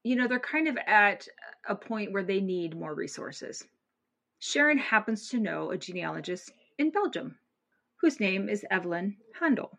[0.04, 1.28] you know, they're kind of at
[1.68, 3.64] a point where they need more resources.
[4.40, 7.38] Sharon happens to know a genealogist in Belgium
[8.02, 9.78] whose name is Evelyn Haendel.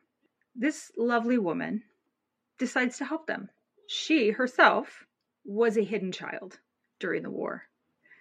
[0.55, 1.83] This lovely woman
[2.59, 3.49] decides to help them.
[3.89, 5.07] She herself
[5.45, 6.59] was a hidden child
[7.01, 7.63] during the war.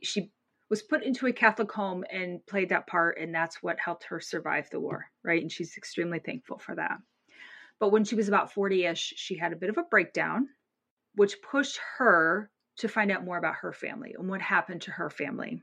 [0.04, 0.32] She
[0.70, 4.20] was put into a Catholic home and played that part, and that's what helped her
[4.20, 5.42] survive the war, right?
[5.42, 6.98] And she's extremely thankful for that.
[7.80, 10.48] But when she was about 40 ish, she had a bit of a breakdown,
[11.16, 15.10] which pushed her to find out more about her family and what happened to her
[15.10, 15.62] family.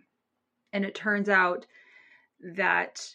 [0.73, 1.67] And it turns out
[2.57, 3.07] that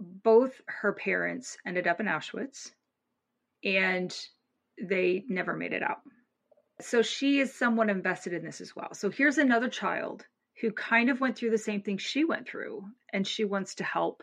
[0.00, 2.72] both her parents ended up in Auschwitz
[3.64, 4.16] and
[4.80, 6.00] they never made it out.
[6.80, 8.94] So she is somewhat invested in this as well.
[8.94, 10.24] So here's another child
[10.60, 13.84] who kind of went through the same thing she went through, and she wants to
[13.84, 14.22] help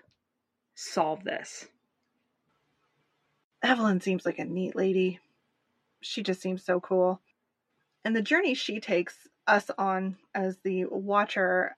[0.73, 1.67] solve this.
[3.63, 5.19] Evelyn seems like a neat lady.
[6.01, 7.21] She just seems so cool.
[8.03, 9.15] And the journey she takes
[9.47, 11.75] us on as the watcher,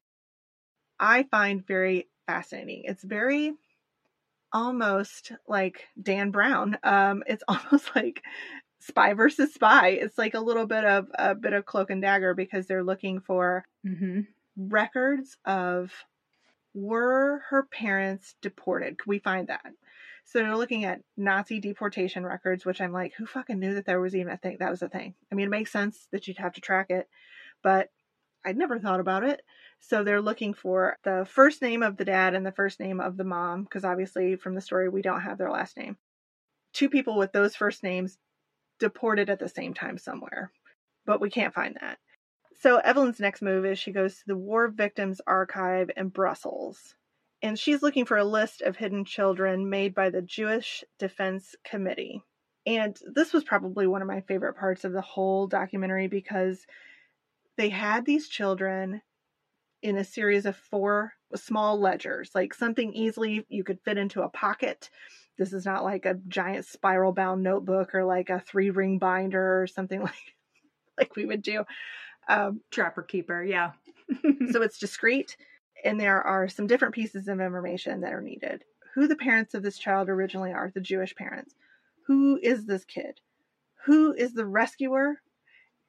[1.00, 2.84] I find very fascinating.
[2.86, 3.54] It's very
[4.52, 6.78] almost like Dan Brown.
[6.84, 8.24] Um, it's almost like
[8.80, 9.90] spy versus spy.
[9.90, 13.20] It's like a little bit of a bit of cloak and dagger because they're looking
[13.20, 14.22] for mm-hmm.
[14.58, 15.92] records of
[16.74, 19.00] were her parents deported?
[19.00, 19.74] Could we find that?
[20.26, 24.02] So they're looking at Nazi deportation records, which I'm like, who fucking knew that there
[24.02, 24.58] was even a thing?
[24.60, 25.16] That was a thing.
[25.32, 27.08] I mean, it makes sense that you'd have to track it,
[27.64, 27.90] but
[28.46, 29.42] I'd never thought about it.
[29.80, 33.16] So they're looking for the first name of the dad and the first name of
[33.16, 35.98] the mom, because obviously from the story, we don't have their last name.
[36.74, 38.18] Two people with those first names
[38.80, 40.52] deported at the same time somewhere,
[41.06, 41.98] but we can't find that.
[42.60, 46.96] So Evelyn's next move is she goes to the War Victims Archive in Brussels.
[47.44, 52.24] And she's looking for a list of hidden children made by the Jewish Defense Committee.
[52.66, 56.66] And this was probably one of my favorite parts of the whole documentary because
[57.58, 59.02] they had these children
[59.84, 64.30] in a series of four small ledgers, like something easily you could fit into a
[64.30, 64.90] pocket.
[65.38, 69.62] This is not like a giant spiral bound notebook or like a three ring binder
[69.62, 70.36] or something like
[70.98, 71.64] like we would do.
[72.28, 73.72] Um, Trapper keeper, yeah.
[74.52, 75.38] so it's discreet,
[75.84, 78.64] and there are some different pieces of information that are needed.
[78.96, 81.54] Who the parents of this child originally are, the Jewish parents.
[82.08, 83.20] Who is this kid?
[83.86, 85.22] Who is the rescuer?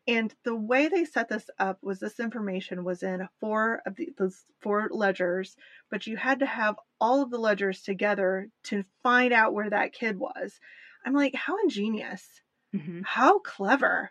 [0.09, 4.09] And the way they set this up was this information was in four of the,
[4.17, 5.55] those four ledgers,
[5.91, 9.93] but you had to have all of the ledgers together to find out where that
[9.93, 10.61] kid was.
[11.05, 12.27] I'm like, how ingenious.
[12.75, 13.03] Mm-hmm.
[13.05, 14.11] How clever.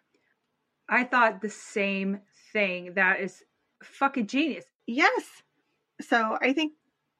[0.87, 2.19] I thought the same
[2.53, 2.93] thing.
[2.93, 3.43] That is
[3.83, 4.65] fucking genius.
[4.85, 5.23] Yes.
[6.01, 6.73] So I think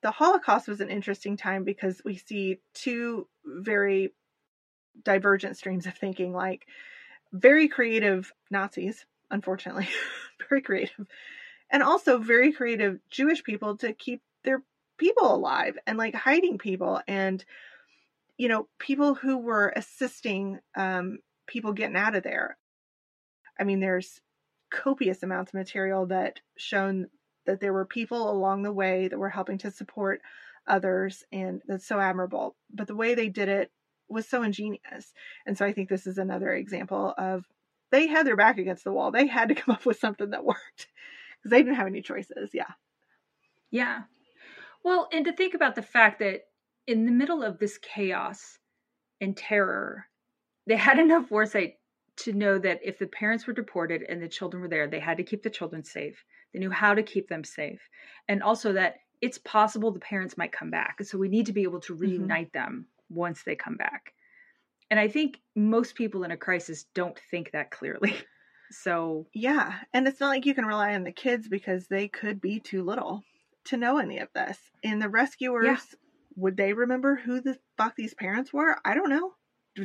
[0.03, 4.13] the Holocaust was an interesting time because we see two very
[5.03, 6.32] divergent streams of thinking.
[6.32, 6.67] Like,
[7.34, 9.88] very creative Nazis, unfortunately,
[10.49, 11.07] very creative,
[11.69, 14.63] and also very creative Jewish people to keep their
[14.97, 17.43] people alive and like hiding people and
[18.38, 22.57] you know people who were assisting um, people getting out of there.
[23.59, 24.21] I mean, there's
[24.69, 27.07] copious amounts of material that shown
[27.45, 30.21] that there were people along the way that were helping to support
[30.67, 33.71] others and that's so admirable but the way they did it
[34.09, 35.13] was so ingenious.
[35.45, 37.45] And so I think this is another example of
[37.91, 39.11] they had their back against the wall.
[39.11, 40.87] They had to come up with something that worked
[41.37, 42.51] because they didn't have any choices.
[42.53, 42.71] Yeah.
[43.71, 44.01] Yeah.
[44.83, 46.41] Well, and to think about the fact that
[46.85, 48.57] in the middle of this chaos
[49.19, 50.05] and terror,
[50.65, 51.75] they had enough foresight
[52.17, 55.17] to know that if the parents were deported and the children were there, they had
[55.17, 56.23] to keep the children safe.
[56.53, 57.81] They knew how to keep them safe.
[58.27, 61.03] And also that it's possible the parents might come back.
[61.03, 62.01] So we need to be able to mm-hmm.
[62.01, 62.57] reunite mm-hmm.
[62.57, 64.13] them once they come back.
[64.89, 68.15] And I think most people in a crisis don't think that clearly.
[68.69, 69.75] So, yeah.
[69.93, 72.83] And it's not like you can rely on the kids because they could be too
[72.83, 73.23] little
[73.65, 74.57] to know any of this.
[74.83, 75.77] And the rescuers, yeah.
[76.35, 78.75] would they remember who the fuck these parents were?
[78.83, 79.33] I don't know.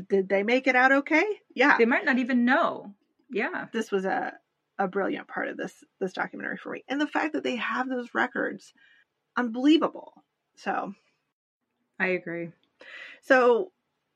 [0.09, 1.25] Did they make it out okay?
[1.55, 1.77] Yeah.
[1.79, 2.95] They might not even know.
[3.31, 3.67] Yeah.
[3.73, 4.33] This was a
[4.79, 6.83] a brilliant part of this this documentary for me.
[6.89, 8.73] And the fact that they have those records
[9.37, 10.13] unbelievable.
[10.57, 10.95] So,
[12.01, 12.51] I agree.
[13.23, 13.73] So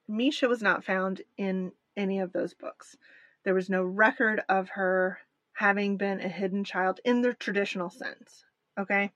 [0.09, 2.96] Misha was not found in any of those books.
[3.44, 5.18] There was no record of her
[5.52, 8.44] having been a hidden child in the traditional sense.
[8.78, 9.12] Okay?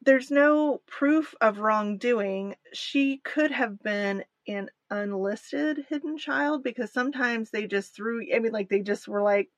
[0.00, 2.56] There's no proof of wrongdoing.
[2.72, 8.52] She could have been an unlisted hidden child because sometimes they just threw, I mean,
[8.52, 9.50] like they just were like,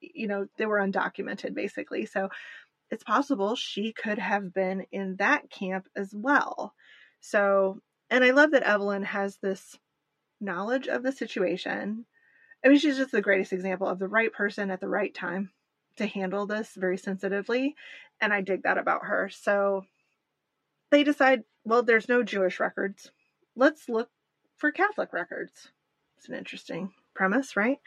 [0.00, 2.06] you know, they were undocumented basically.
[2.06, 2.28] So
[2.90, 6.74] it's possible she could have been in that camp as well.
[7.20, 7.80] So
[8.10, 9.78] and I love that Evelyn has this
[10.40, 12.06] knowledge of the situation.
[12.64, 15.50] I mean, she's just the greatest example of the right person at the right time
[15.96, 17.74] to handle this very sensitively.
[18.20, 19.30] And I dig that about her.
[19.32, 19.82] So
[20.90, 23.10] they decide, well, there's no Jewish records.
[23.54, 24.08] Let's look
[24.56, 25.52] for Catholic records.
[26.16, 27.78] It's an interesting premise, right?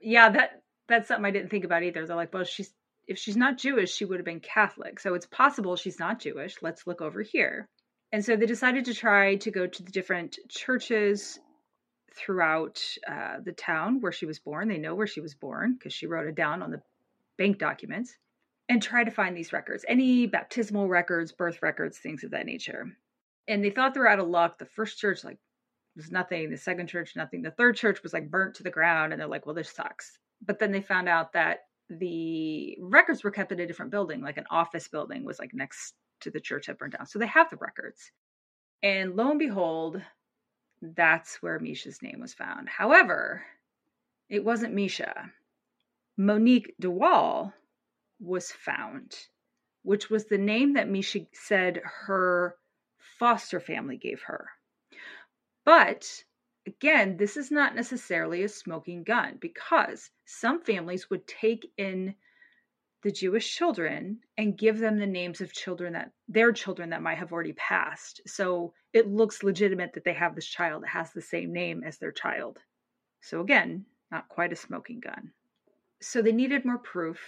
[0.00, 2.06] Yeah, that that's something I didn't think about either.
[2.06, 2.72] They're like, well, she's
[3.06, 5.00] if she's not Jewish, she would have been Catholic.
[5.00, 6.56] So it's possible she's not Jewish.
[6.62, 7.68] Let's look over here.
[8.12, 11.38] And so they decided to try to go to the different churches
[12.14, 14.68] throughout uh, the town where she was born.
[14.68, 16.82] They know where she was born because she wrote it down on the
[17.38, 18.16] bank documents
[18.68, 22.86] and try to find these records any baptismal records, birth records, things of that nature.
[23.48, 24.58] And they thought they were out of luck.
[24.58, 25.38] The first church, like,
[25.96, 26.50] was nothing.
[26.50, 27.42] The second church, nothing.
[27.42, 29.12] The third church was like burnt to the ground.
[29.12, 30.18] And they're like, well, this sucks.
[30.44, 34.36] But then they found out that the records were kept in a different building, like
[34.36, 37.06] an office building was like next to the church that burned down.
[37.06, 38.12] So they have the records.
[38.82, 40.00] And lo and behold,
[40.80, 42.68] that's where Misha's name was found.
[42.68, 43.44] However,
[44.28, 45.32] it wasn't Misha.
[46.16, 47.52] Monique De Wael
[48.20, 49.16] was found,
[49.82, 52.56] which was the name that Misha said her
[53.18, 54.48] foster family gave her.
[55.64, 56.24] But
[56.66, 62.14] again, this is not necessarily a smoking gun because some families would take in
[63.02, 67.18] the Jewish children and give them the names of children that their children that might
[67.18, 68.20] have already passed.
[68.26, 71.98] So it looks legitimate that they have this child that has the same name as
[71.98, 72.58] their child.
[73.22, 75.32] So again, not quite a smoking gun.
[76.02, 77.18] So they needed more proof.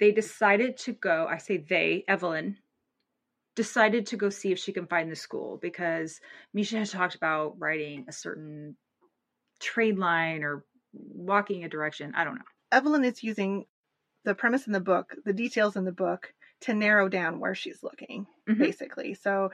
[0.00, 2.58] They decided to go, I say they, Evelyn,
[3.54, 6.20] decided to go see if she can find the school because
[6.52, 8.76] Misha had talked about writing a certain
[9.60, 12.12] trade line or walking a direction.
[12.14, 12.42] I don't know.
[12.70, 13.64] Evelyn is using
[14.26, 17.82] the premise in the book, the details in the book, to narrow down where she's
[17.82, 18.60] looking, mm-hmm.
[18.60, 19.14] basically.
[19.14, 19.50] So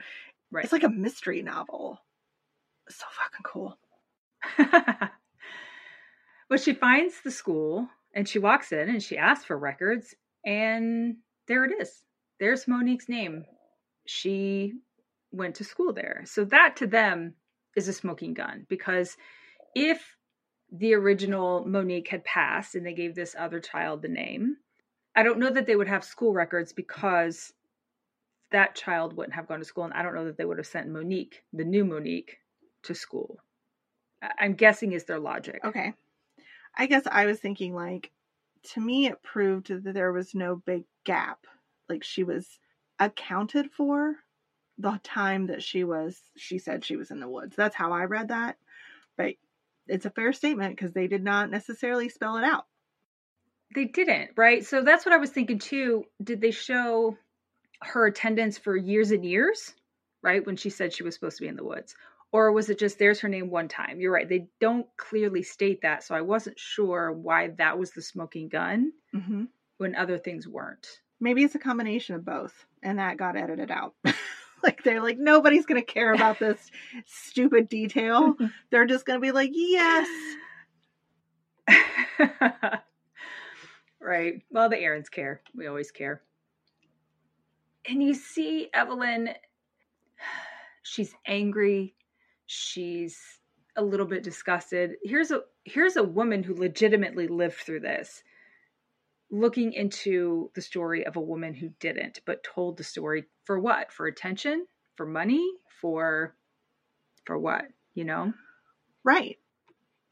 [0.51, 0.63] right.
[0.63, 1.99] it's like a mystery novel.
[2.89, 3.77] So fucking cool.
[6.49, 10.15] well, she finds the school and she walks in and she asks for records,
[10.45, 11.17] and
[11.47, 12.03] there it is.
[12.39, 13.45] There's Monique's name.
[14.05, 14.73] She
[15.31, 16.23] went to school there.
[16.25, 17.35] So that to them
[17.75, 19.15] is a smoking gun because
[19.75, 20.17] if
[20.71, 24.57] the original Monique had passed and they gave this other child the name,
[25.15, 27.53] I don't know that they would have school records because
[28.51, 30.67] that child wouldn't have gone to school, and I don't know that they would have
[30.67, 32.37] sent Monique, the new Monique,
[32.83, 33.39] to school.
[34.39, 35.59] I'm guessing is their logic.
[35.65, 35.93] Okay.
[36.75, 38.11] I guess I was thinking like
[38.71, 41.45] to me it proved that there was no big gap.
[41.89, 42.59] Like she was
[42.99, 44.15] accounted for
[44.77, 47.55] the time that she was she said she was in the woods.
[47.55, 48.57] That's how I read that.
[49.17, 49.35] But
[49.87, 52.65] it's a fair statement because they did not necessarily spell it out.
[53.73, 54.65] They didn't, right?
[54.65, 56.05] So that's what I was thinking too.
[56.23, 57.17] Did they show
[57.81, 59.73] her attendance for years and years,
[60.21, 60.45] right?
[60.45, 61.95] When she said she was supposed to be in the woods?
[62.31, 63.99] Or was it just there's her name one time?
[63.99, 64.27] You're right.
[64.27, 66.03] They don't clearly state that.
[66.03, 69.43] So I wasn't sure why that was the smoking gun mm-hmm.
[69.77, 70.87] when other things weren't.
[71.19, 73.93] Maybe it's a combination of both and that got edited out.
[74.63, 76.71] like they're like, nobody's going to care about this
[77.05, 78.35] stupid detail.
[78.71, 80.07] They're just going to be like, yes.
[84.03, 84.41] Right.
[84.51, 85.41] Well, the Erins care.
[85.55, 86.21] We always care.
[87.87, 89.29] And you see Evelyn,
[90.83, 91.95] she's angry.
[92.45, 93.17] She's
[93.77, 94.95] a little bit disgusted.
[95.03, 98.23] Here's a here's a woman who legitimately lived through this.
[99.31, 103.91] Looking into the story of a woman who didn't, but told the story for what?
[103.91, 104.67] For attention?
[104.97, 105.49] For money?
[105.79, 106.35] For
[107.25, 107.65] for what?
[107.95, 108.33] You know?
[109.05, 109.37] Right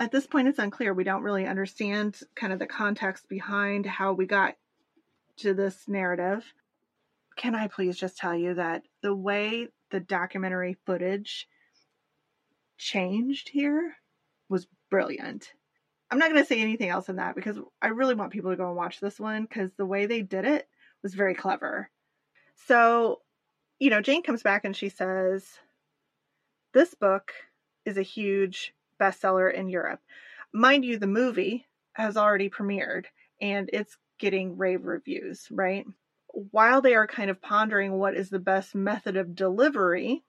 [0.02, 0.96] at this point it's unclear.
[0.96, 4.56] We don't really understand kind of the context behind how we got
[5.38, 6.44] to this narrative.
[7.36, 11.48] Can I please just tell you that the way the documentary footage
[12.80, 13.94] changed here
[14.50, 15.54] was brilliant.
[16.10, 18.58] I'm not going to say anything else in that because I really want people to
[18.58, 20.68] go and watch this one because the way they did it
[21.04, 21.92] was very clever.
[22.68, 23.22] So,
[23.78, 25.46] you know, Jane comes back and she says,
[26.74, 27.34] This book
[27.86, 30.00] is a huge bestseller in Europe.
[30.54, 33.06] Mind you, the movie has already premiered
[33.42, 35.86] and it's getting rave reviews, right?
[36.28, 40.24] While they are kind of pondering what is the best method of delivery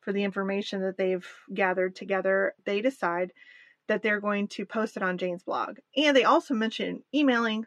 [0.00, 3.32] for the information that they've gathered together, they decide
[3.88, 5.78] that they're going to post it on Jane's blog.
[5.96, 7.66] And they also mention emailing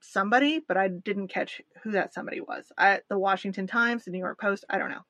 [0.00, 2.72] somebody, but I didn't catch who that somebody was.
[2.78, 5.04] I, the Washington Times, the New York Post, I don't know.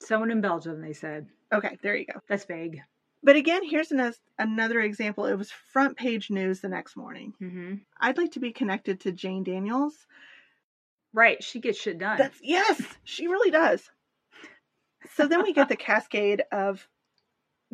[0.00, 1.26] Someone in Belgium, they said.
[1.52, 2.20] Okay, there you go.
[2.28, 2.80] That's vague.
[3.22, 5.26] But again, here's an, another example.
[5.26, 7.32] It was front page news the next morning.
[7.42, 7.74] Mm-hmm.
[8.00, 9.94] I'd like to be connected to Jane Daniels.
[11.12, 12.18] Right, she gets shit done.
[12.18, 13.88] That's, yes, she really does.
[15.14, 16.86] So then we get the cascade of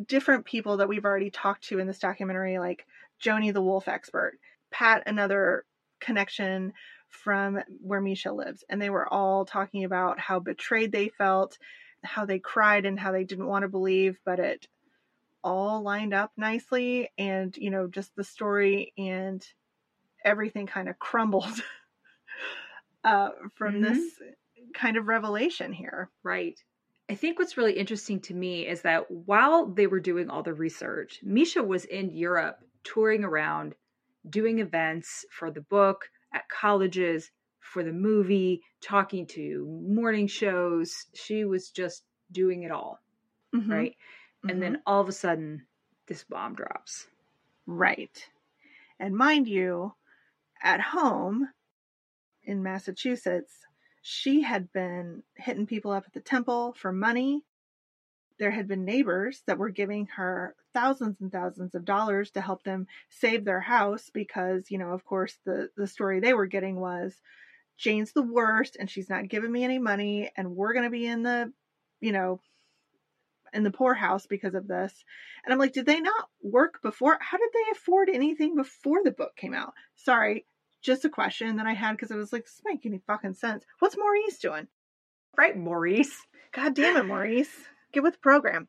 [0.03, 2.85] different people that we've already talked to in this documentary, like
[3.23, 4.39] Joni the wolf expert,
[4.71, 5.65] Pat, another
[5.99, 6.73] connection
[7.09, 8.63] from where Misha lives.
[8.69, 11.57] And they were all talking about how betrayed they felt,
[12.03, 14.67] how they cried, and how they didn't want to believe, but it
[15.43, 19.45] all lined up nicely and you know just the story and
[20.23, 21.61] everything kind of crumbled
[23.03, 23.93] uh, from mm-hmm.
[23.93, 24.13] this
[24.73, 26.59] kind of revelation here right
[27.09, 30.53] I think what's really interesting to me is that while they were doing all the
[30.53, 33.75] research, Misha was in Europe touring around,
[34.29, 37.29] doing events for the book, at colleges,
[37.59, 41.05] for the movie, talking to morning shows.
[41.13, 42.99] She was just doing it all,
[43.53, 43.69] Mhm.
[43.69, 43.97] right?
[44.47, 44.63] And Mhm.
[44.63, 45.67] then all of a sudden,
[46.07, 47.09] this bomb drops.
[47.65, 48.29] Right.
[48.99, 49.95] And mind you,
[50.61, 51.49] at home
[52.43, 53.65] in Massachusetts,
[54.01, 57.43] she had been hitting people up at the temple for money.
[58.39, 62.63] There had been neighbors that were giving her thousands and thousands of dollars to help
[62.63, 66.79] them save their house because, you know, of course, the, the story they were getting
[66.79, 67.21] was
[67.77, 71.05] Jane's the worst and she's not giving me any money and we're going to be
[71.07, 71.53] in the,
[72.01, 72.41] you know,
[73.53, 75.03] in the poorhouse because of this.
[75.43, 77.17] And I'm like, did they not work before?
[77.21, 79.73] How did they afford anything before the book came out?
[79.95, 80.45] Sorry,
[80.81, 83.33] just a question that I had because I was like, this doesn't make any fucking
[83.33, 83.65] sense.
[83.79, 84.67] What's Maurice doing?
[85.37, 86.15] Right, Maurice?
[86.51, 87.49] God damn it, Maurice.
[87.91, 88.67] Get with the program.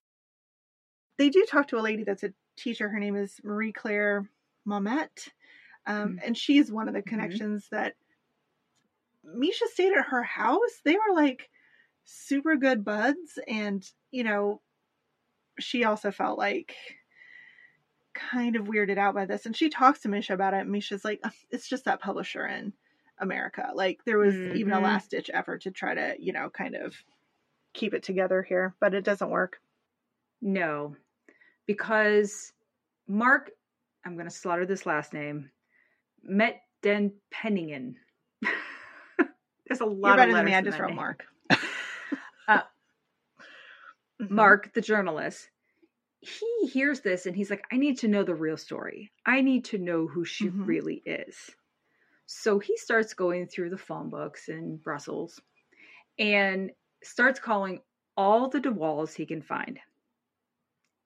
[1.19, 2.89] They do talk to a lady that's a teacher.
[2.89, 4.29] Her name is Marie Claire
[4.67, 5.29] Mamet.
[5.87, 6.27] Um, Mm.
[6.27, 7.07] And she's one of the Mhm.
[7.07, 7.95] connections that
[9.23, 10.81] Misha stayed at her house.
[10.85, 11.51] They were like
[12.05, 13.39] super good buds.
[13.47, 14.63] And, you know,
[15.59, 16.75] she also felt like
[18.15, 19.47] kind of weirded out by this.
[19.47, 20.67] And she talks to Misha about it.
[20.67, 22.73] Misha's like, it's just that publisher in
[23.19, 23.71] America.
[23.75, 24.83] Like, there was even a Mhm.
[24.83, 26.95] last ditch effort to try to, you know, kind of
[27.73, 29.61] keep it together here, but it doesn't work.
[30.41, 30.97] No,
[31.67, 32.53] because
[33.09, 33.51] Mark,
[34.05, 35.51] I'm going to slaughter this last name,
[36.23, 37.95] Met Den Penningen.
[39.67, 40.55] There's a lot You're of better than letters me.
[40.55, 40.97] I just wrote name.
[40.97, 41.25] Mark.
[42.47, 42.61] Uh,
[44.19, 44.55] Mhm.
[44.55, 45.51] Mark, the journalist,
[46.21, 49.13] he hears this and he's like, I need to know the real story.
[49.27, 50.67] I need to know who she Mhm.
[50.67, 51.57] really is.
[52.27, 55.41] So he starts going through the phone books in Brussels
[56.19, 56.73] and
[57.05, 57.83] starts calling
[58.17, 59.81] all the De Waels he can find.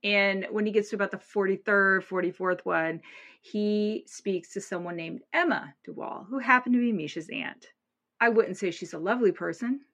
[0.05, 3.03] And when he gets to about the 43rd, 44th one,
[3.43, 7.73] he speaks to someone named Emma De Wael, who happened to be Misha's aunt.
[8.21, 9.85] I wouldn't say she's a lovely person.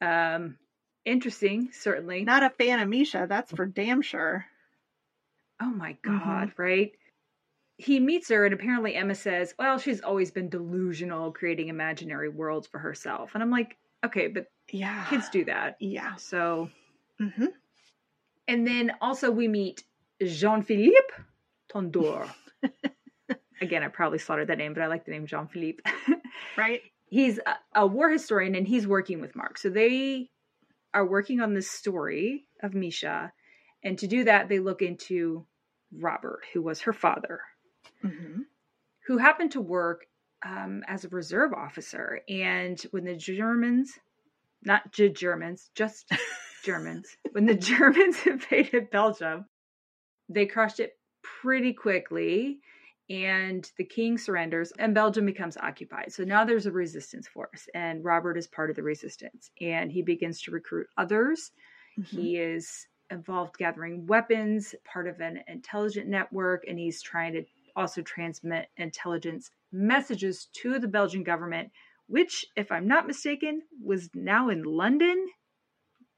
[0.00, 0.58] Um,
[1.04, 2.24] interesting, certainly.
[2.24, 4.46] Not a fan of Misha, that's for damn sure.
[5.60, 6.18] Oh my Mm-hmm.
[6.18, 6.92] God, right?
[7.76, 12.66] He meets her, and apparently Emma says, Well, she's always been delusional, creating imaginary worlds
[12.66, 13.30] for herself.
[13.34, 15.04] And I'm like, Okay, but Yeah.
[15.10, 15.76] kids do that.
[15.80, 16.16] Yeah.
[16.16, 16.70] So,
[17.18, 17.46] hmm
[18.48, 19.84] and then also we meet
[20.24, 20.96] Jean Philippe
[21.72, 22.34] Tondor.
[23.60, 25.82] Again, I probably slaughtered that name, but I like the name Jean Philippe.
[26.56, 26.82] Right?
[27.06, 29.58] he's a, a war historian and he's working with Mark.
[29.58, 30.30] So they
[30.92, 33.32] are working on this story of Misha.
[33.82, 35.46] And to do that, they look into
[35.92, 37.40] Robert, who was her father.
[38.02, 38.42] hmm
[39.06, 40.06] who happened to work
[40.44, 42.20] um, as a reserve officer.
[42.28, 43.98] And when the Germans,
[44.62, 46.08] not J- Germans, just
[46.64, 49.46] Germans, when the Germans invaded Belgium,
[50.28, 52.60] they crushed it pretty quickly.
[53.10, 56.12] And the king surrenders, and Belgium becomes occupied.
[56.12, 59.50] So now there's a resistance force, and Robert is part of the resistance.
[59.60, 61.50] And he begins to recruit others.
[61.98, 62.16] Mm-hmm.
[62.16, 67.42] He is involved gathering weapons, part of an intelligent network, and he's trying to
[67.74, 71.70] also transmit intelligence messages to the Belgian government,
[72.06, 75.26] which, if I'm not mistaken, was now in London.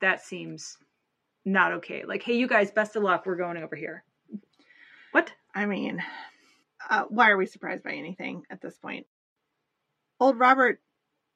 [0.02, 0.76] That seems
[1.44, 2.04] not okay.
[2.06, 3.24] Like, hey, you guys, best of luck.
[3.24, 4.04] We're going over here.
[5.12, 5.32] What?
[5.54, 6.02] I mean,
[6.92, 9.06] uh, why are we surprised by anything at this point?
[10.20, 10.78] Old Robert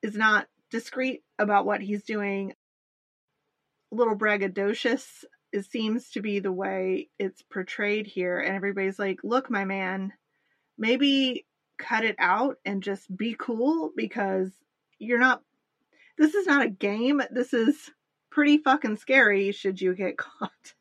[0.03, 2.53] is not discreet about what he's doing.
[3.91, 9.21] A little braggadocious it seems to be the way it's portrayed here, and everybody's like,
[9.25, 10.13] "Look, my man,
[10.77, 11.47] maybe
[11.79, 14.53] cut it out and just be cool because
[14.99, 15.43] you're not.
[16.19, 17.23] This is not a game.
[17.31, 17.91] This is
[18.31, 19.53] pretty fucking scary.
[19.53, 20.75] Should you get caught?"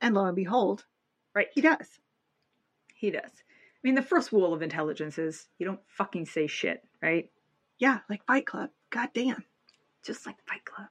[0.00, 0.86] And lo and behold,
[1.34, 1.48] Right.
[1.52, 1.98] he does.
[2.94, 3.43] He does.
[3.84, 7.30] I mean, the first rule of intelligence is you don't fucking say shit, right?
[7.78, 8.70] Yeah, like Fight Club.
[8.90, 9.44] God damn.
[10.04, 10.88] just like Fight Club.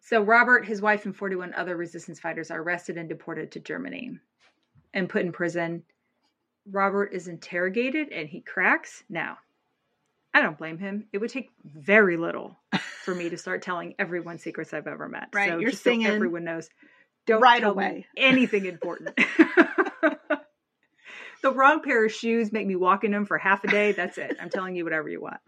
[0.00, 4.18] So Robert, his wife, and 41 other resistance fighters are arrested and deported to Germany
[4.94, 5.84] and put in prison.
[6.70, 9.04] Robert is interrogated and he cracks.
[9.08, 9.38] Now,
[10.34, 11.06] I don't blame him.
[11.12, 12.56] It would take very little
[13.04, 15.28] for me to start telling everyone secrets I've ever met.
[15.32, 16.68] Right, So you're just so singing everyone knows.
[17.26, 17.92] Don't right tell away.
[17.92, 19.18] me anything important.
[21.42, 23.92] the wrong pair of shoes make me walk in them for half a day.
[23.92, 24.36] That's it.
[24.40, 25.40] I'm telling you whatever you want.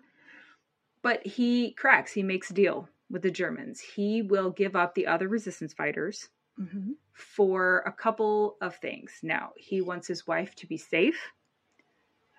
[1.02, 2.12] But he cracks.
[2.12, 3.80] He makes a deal with the Germans.
[3.80, 6.28] He will give up the other resistance fighters
[6.60, 6.90] Mm-hmm.
[7.14, 9.12] for a couple of things.
[9.22, 11.18] Now, he wants his wife to be safe.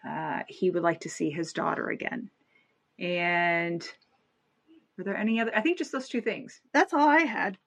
[0.08, 2.30] Uh, he would like to see his daughter again.
[3.00, 3.84] And
[4.96, 5.52] Were there any other?
[5.56, 6.62] I think just those two things.
[6.72, 7.58] That's all I had.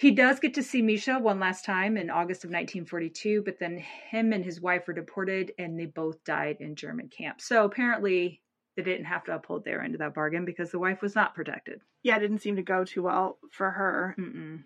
[0.00, 3.76] He does get to see Misha one last time in August of 1942, but then
[3.76, 7.44] him and his wife were deported and they both died in German camps.
[7.44, 8.40] So apparently
[8.76, 11.34] they didn't have to uphold their end of that bargain because the wife was not
[11.34, 11.82] protected.
[12.02, 14.16] Yeah, it didn't seem to go too well for her.
[14.18, 14.64] Mm-mm.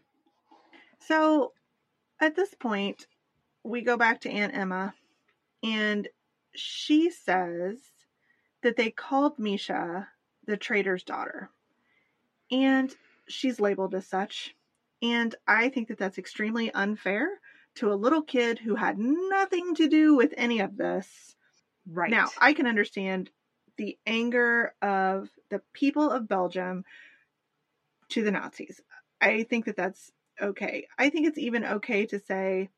[1.01, 1.53] So
[2.21, 3.09] at this point,
[3.65, 4.95] we go back to Aunt Emma,
[5.65, 6.07] and
[6.55, 7.79] she says
[8.63, 10.07] that they called Misha
[10.47, 11.51] the traitor's daughter.
[12.53, 12.95] And
[13.27, 14.55] she's labeled as such.
[15.05, 17.29] And I think that that's extremely unfair
[17.75, 21.37] to a little kid who had nothing to do with any of this.
[21.87, 22.11] Right.
[22.11, 23.29] Now, I can understand
[23.77, 26.87] the anger of the people of Belgium
[28.11, 28.81] to the Nazis.
[29.21, 30.87] I think that that's okay.
[30.99, 32.71] I think it's even okay to say,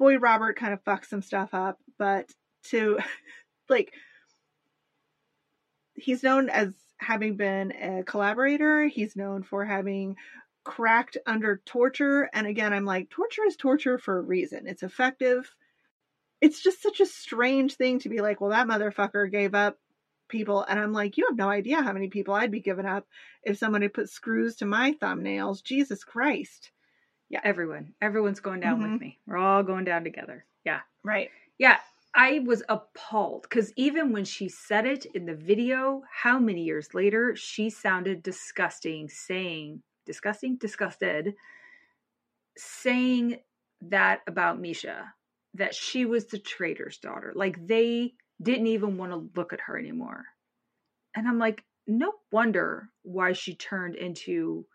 [0.00, 2.28] boy, Robert kind of fucked some stuff up, but
[2.70, 2.98] to,
[3.68, 3.92] like,
[5.94, 10.16] he's known as having been a collaborator, he's known for having
[10.64, 12.28] cracked under torture.
[12.32, 14.66] And again, I'm like, torture is torture for a reason.
[14.66, 15.54] It's effective.
[16.40, 19.78] It's just such a strange thing to be like, well, that motherfucker gave up
[20.28, 20.64] people.
[20.68, 23.06] And I'm like, you have no idea how many people I'd be giving up
[23.44, 25.62] if someone had put screws to my thumbnails.
[25.62, 26.70] Jesus Christ.
[27.28, 27.40] Yeah.
[27.44, 27.94] Everyone.
[28.00, 28.92] Everyone's going down Mhm.
[28.92, 29.20] with me.
[29.26, 30.44] We're all going down together.
[30.64, 30.80] Yeah.
[31.04, 31.30] Right.
[31.58, 31.78] Yeah.
[32.14, 36.92] I was appalled because even when she said it in the video, how many years
[36.92, 41.34] later, she sounded disgusting, saying, disgusting, disgusted,
[42.56, 43.40] saying
[43.82, 45.14] that about Misha,
[45.54, 47.32] that she was the traitor's daughter.
[47.34, 50.24] Like they didn't even want to look at her anymore.
[51.14, 54.66] And I'm like, no wonder why she turned into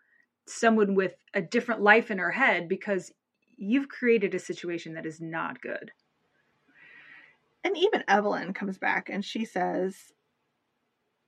[0.46, 3.12] someone with a different life in her head because
[3.56, 5.90] you've created a situation that is not good.
[7.64, 10.12] And even Evelyn comes back and she says,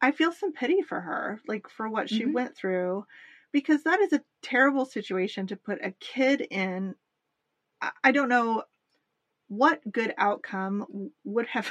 [0.00, 2.32] I feel some pity for her, like for what she Mhm.
[2.32, 3.06] went through,
[3.52, 6.94] because that is a terrible situation to put a kid in.
[8.04, 8.64] I- don't know
[9.48, 11.68] what good outcome would have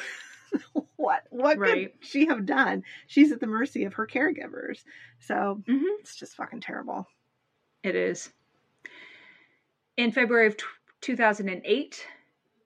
[0.96, 1.94] what what Right.
[1.94, 2.84] could she have done?
[3.08, 4.84] She's at the mercy of her caregivers.
[5.20, 5.86] So Mm-hmm.
[6.00, 7.08] it's just fucking terrible.
[7.84, 8.32] It is.
[9.98, 10.66] In February of t-
[11.02, 12.06] 2008,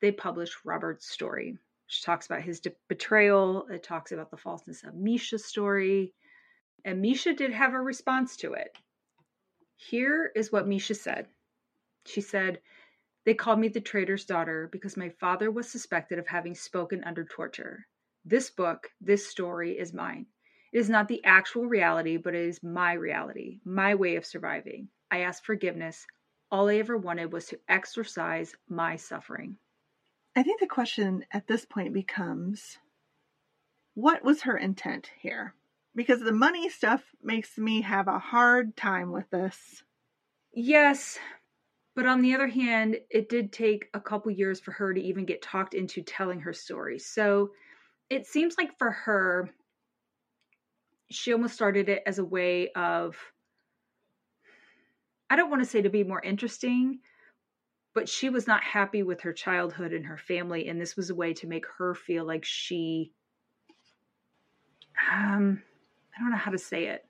[0.01, 1.57] they published Robert's story,
[1.87, 3.67] which talks about his de- betrayal.
[3.69, 6.13] It talks about the falseness of Misha's story.
[6.85, 8.75] And Misha did have a response to it.
[9.89, 11.27] Here is what Misha said
[12.05, 12.61] She said,
[13.25, 17.25] They called me the traitor's daughter because my father was suspected of having spoken under
[17.25, 17.85] torture.
[18.23, 20.27] This book, this story is mine.
[20.71, 24.87] It is not the actual reality, but it is my reality, my way of surviving.
[25.11, 26.07] I ask forgiveness.
[26.49, 29.57] All I ever wanted was to exorcise my suffering.
[30.33, 32.77] I think the question at this point becomes
[33.95, 35.55] what was her intent here?
[35.95, 39.83] Because the money stuff makes me have a hard time with this.
[40.53, 41.19] Yes,
[41.95, 45.25] but on the other hand, it did take a couple years for her to even
[45.25, 46.97] get talked into telling her story.
[46.97, 47.51] So
[48.09, 49.49] it seems like for her,
[51.11, 53.15] she almost started it as a way of,
[55.29, 56.99] I don't want to say to be more interesting,
[57.93, 60.67] but she was not happy with her childhood and her family.
[60.67, 63.11] And this was a way to make her feel like she,
[65.11, 65.61] um,
[66.15, 67.07] I don't know how to say it.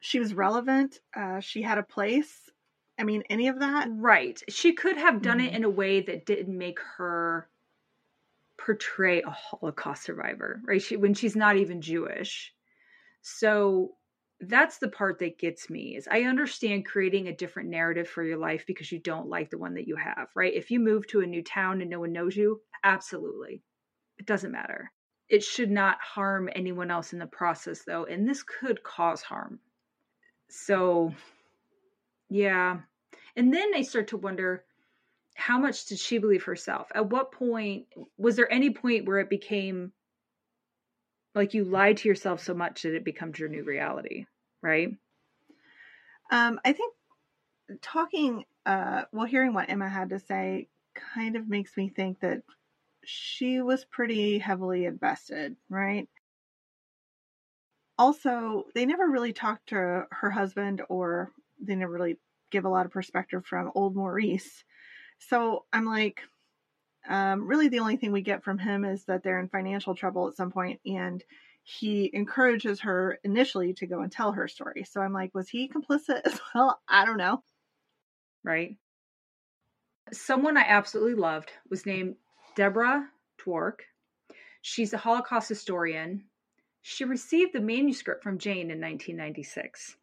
[0.00, 1.00] She was relevant.
[1.14, 2.50] Uh, she had a place.
[2.98, 3.88] I mean, any of that.
[3.90, 4.42] Right.
[4.48, 5.54] She could have done it Mhm.
[5.54, 7.50] in a way that didn't make her
[8.58, 10.82] portray a Holocaust survivor, right?
[10.82, 12.54] She when she's not even Jewish.
[13.22, 13.96] So
[14.40, 18.38] that's the part that gets me is I understand creating a different narrative for your
[18.38, 20.54] life because you don't like the one that you have, right?
[20.54, 23.62] If you move to a new town and no one knows you, absolutely.
[24.18, 24.92] It doesn't matter.
[25.30, 29.60] It should not harm anyone else in the process though, and this could cause harm.
[30.48, 31.14] So
[32.28, 32.80] yeah.
[33.36, 34.64] And then I start to wonder
[35.34, 36.88] how much did she believe herself?
[36.94, 37.86] At what point
[38.18, 39.92] was there any point where it became
[41.34, 44.26] like you lied to yourself so much that it becomes your new reality,
[44.62, 44.90] right?
[46.30, 46.94] Um, I think
[47.82, 50.68] talking, uh, well, hearing what Emma had to say
[51.14, 52.42] kind of makes me think that
[53.04, 56.08] she was pretty heavily invested, right?
[57.98, 62.18] Also, they never really talked to her husband, or they never really
[62.50, 64.64] give a lot of perspective from old Maurice.
[65.18, 66.22] So I'm like,
[67.08, 70.28] um, really, the only thing we get from him is that they're in financial trouble
[70.28, 71.22] at some point, and
[71.62, 74.84] he encourages her initially to go and tell her story.
[74.84, 76.80] So I'm like, was he complicit as well?
[76.88, 77.42] I don't know.
[78.42, 78.76] Right.
[80.12, 82.16] Someone I absolutely loved was named
[82.54, 83.80] Deborah Dwork.
[84.62, 86.24] She's a Holocaust historian.
[86.82, 89.96] She received the manuscript from Jane in 1996.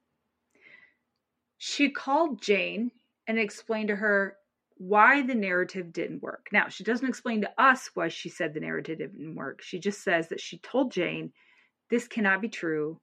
[1.58, 2.92] she called Jane
[3.28, 4.38] and explained to her
[4.78, 6.50] why the narrative didn't work.
[6.52, 9.62] Now, she doesn't explain to us why she said the narrative didn't work.
[9.62, 11.34] She just says that she told Jane,
[11.90, 13.00] This cannot be true.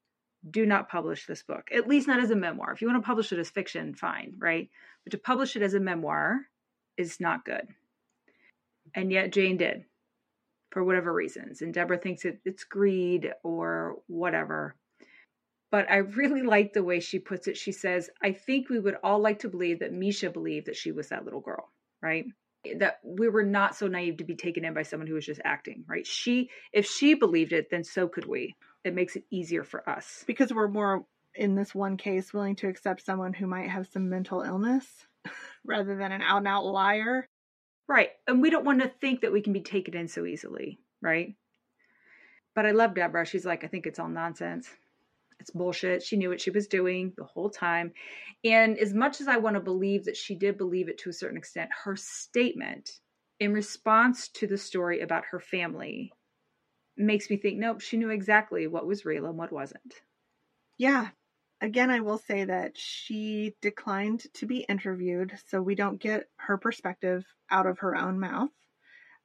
[0.48, 2.72] Do not publish this book, at least not as a memoir.
[2.72, 4.68] If you want to publish it as fiction, fine, right?
[5.02, 6.42] But to publish it as a memoir
[6.96, 7.66] is not good.
[8.94, 9.84] And yet Jane did
[10.74, 11.62] for whatever reasons.
[11.62, 14.74] And Deborah thinks it, it's greed or whatever.
[15.70, 17.56] But I really like the way she puts it.
[17.56, 20.92] She says, I think we would all like to believe that Misha believed that she
[20.92, 21.70] was that little girl,
[22.02, 22.26] right?
[22.78, 25.40] That we were not so naive to be taken in by someone who was just
[25.44, 26.06] acting, right?
[26.06, 28.54] She, if she believed it, then so could we.
[28.84, 30.24] It makes it easier for us.
[30.26, 34.08] Because we're more, in this one case, willing to accept someone who might have some
[34.08, 34.86] mental illness
[35.64, 37.28] rather than an out and out liar.
[37.88, 38.10] Right.
[38.26, 41.34] And we don't want to think that we can be taken in so easily, right?
[42.54, 43.26] But I love Deborah.
[43.26, 44.68] She's like, I think it's all nonsense.
[45.40, 46.02] It's bullshit.
[46.02, 47.92] She knew what she was doing the whole time.
[48.44, 51.12] And as much as I want to believe that she did believe it to a
[51.14, 53.00] certain extent, her statement
[53.40, 56.12] in response to the story about her family
[56.96, 59.94] makes me think, nope, she knew exactly what was real and what wasn't.
[60.78, 61.08] Yeah.
[61.60, 66.58] Again, I will say that she declined to be interviewed, so we don't get her
[66.58, 68.50] perspective out of her own mouth.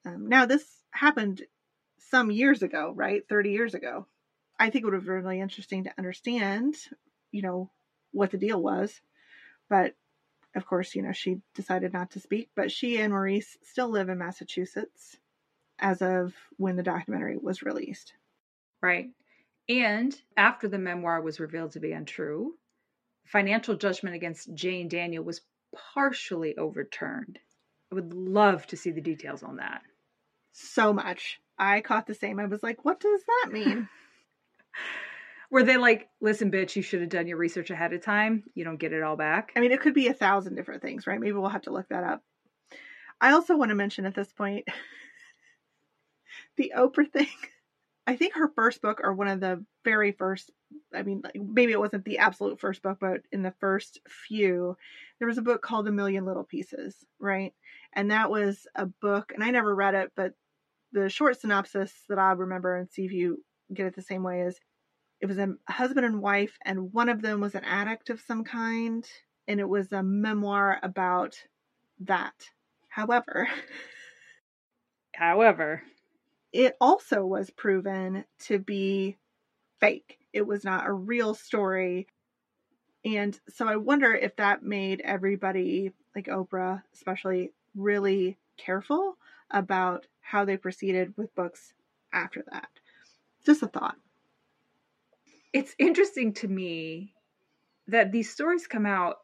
[0.06, 1.42] Um, now, this happened
[2.10, 3.24] some years ago, right?
[3.28, 4.08] 30 years ago.
[4.60, 6.76] I think it would have been really interesting to understand,
[7.32, 7.72] you know,
[8.12, 9.02] what the deal was.
[9.70, 9.96] But
[10.56, 12.50] of course, you know, she decided not to speak.
[12.56, 15.18] But she and Maurice still live in Massachusetts
[15.78, 18.14] as of when the documentary was released.
[18.82, 19.10] Right.
[19.70, 22.56] And after the memoir was revealed to be untrue,
[23.26, 25.42] financial judgment against Jane Daniel was
[25.94, 27.40] partially overturned.
[27.92, 29.84] I would love to see the details on that.
[30.52, 31.40] So much.
[31.58, 32.40] I caught the same.
[32.40, 33.88] I was like, what does that mean?
[35.52, 38.44] Were they like, listen, bitch, you should have done your research ahead of time.
[38.54, 39.52] You don't get it all back.
[39.56, 41.20] I mean, it could be a thousand different things, right?
[41.20, 42.24] Maybe we'll have to look that up.
[43.22, 44.68] I also want to mention at this point
[46.58, 47.28] the Oprah thing.
[48.10, 50.50] I think her first book, or one of the very first,
[50.96, 54.76] I mean, maybe it wasn't the absolute first book, but in the first few,
[55.20, 57.54] there was a book called A Million Little Pieces, right?
[57.94, 60.34] And that was a book, and I never read it, but
[60.92, 64.42] the short synopsis that I remember and see if you get it the same way
[64.42, 64.60] is
[65.22, 68.44] it was a husband and wife, and one of them was an addict of some
[68.44, 69.08] kind,
[69.48, 71.36] and it was a memoir about
[72.00, 72.34] that.
[72.88, 73.48] However,
[75.14, 75.84] however,
[76.52, 79.18] it also was proven to be
[79.80, 80.20] fake.
[80.34, 82.08] It was not a real story.
[83.06, 89.18] And so I wonder if that made everybody, like Oprah especially, really careful
[89.52, 91.74] about how they proceeded with books
[92.12, 92.70] after that.
[93.46, 93.96] Just a thought.
[95.54, 97.14] It's interesting to me
[97.88, 99.20] that these stories come out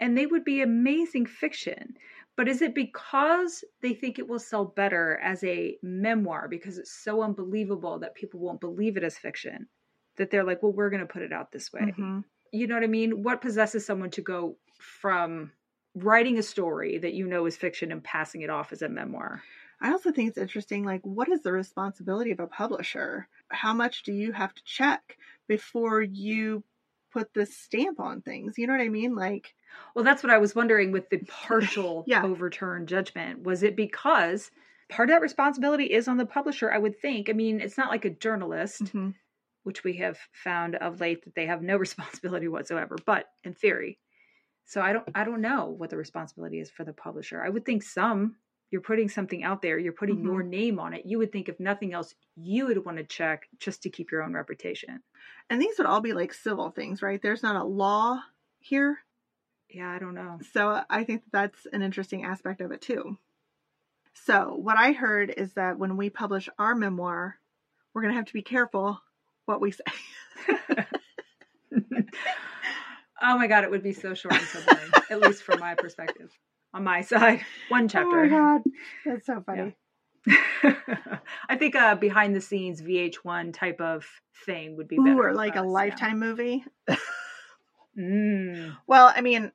[0.00, 1.94] and they would be amazing fiction.
[2.36, 6.92] But is it because they think it will sell better as a memoir because it's
[6.92, 9.68] so unbelievable that people won't believe it as fiction
[10.16, 11.82] that they're like, well, we're going to put it out this way?
[11.82, 12.20] Mm-hmm.
[12.52, 13.22] You know what I mean?
[13.22, 15.52] What possesses someone to go from
[15.94, 19.42] writing a story that you know is fiction and passing it off as a memoir?
[19.82, 23.28] I also think it's interesting like, what is the responsibility of a publisher?
[23.50, 25.16] How much do you have to check
[25.48, 26.64] before you
[27.12, 28.58] put the stamp on things?
[28.58, 29.14] You know what I mean?
[29.14, 29.54] Like,
[29.94, 32.22] well, that's what I was wondering with the partial yeah.
[32.22, 33.42] overturned judgment.
[33.42, 34.50] Was it because
[34.88, 36.70] part of that responsibility is on the publisher?
[36.70, 37.28] I would think.
[37.28, 39.10] I mean, it's not like a journalist, mm-hmm.
[39.64, 42.96] which we have found of late that they have no responsibility whatsoever.
[43.04, 43.98] But in theory,
[44.66, 47.42] so I don't, I don't know what the responsibility is for the publisher.
[47.42, 48.36] I would think some
[48.70, 50.26] you're putting something out there, you're putting mm-hmm.
[50.26, 51.04] your name on it.
[51.04, 54.22] You would think, if nothing else, you would want to check just to keep your
[54.22, 55.02] own reputation.
[55.48, 57.20] And these would all be like civil things, right?
[57.20, 58.20] There's not a law
[58.60, 58.98] here.
[59.72, 60.38] Yeah, I don't know.
[60.52, 63.18] So I think that's an interesting aspect of it too.
[64.14, 67.36] So, what I heard is that when we publish our memoir,
[67.94, 69.00] we're going to have to be careful
[69.46, 69.84] what we say.
[73.22, 75.74] oh my God, it would be so short and so boring, at least from my
[75.74, 76.30] perspective
[76.74, 77.40] on my side.
[77.68, 78.24] One chapter.
[78.24, 78.62] Oh my god,
[79.06, 79.58] that's so funny.
[79.62, 79.70] Yeah.
[81.48, 84.06] I think a behind the scenes VH1 type of
[84.44, 85.12] thing would be better.
[85.12, 86.28] Ooh, or like us, a lifetime yeah.
[86.28, 86.64] movie.
[87.98, 88.76] mm.
[88.86, 89.50] Well, I mean,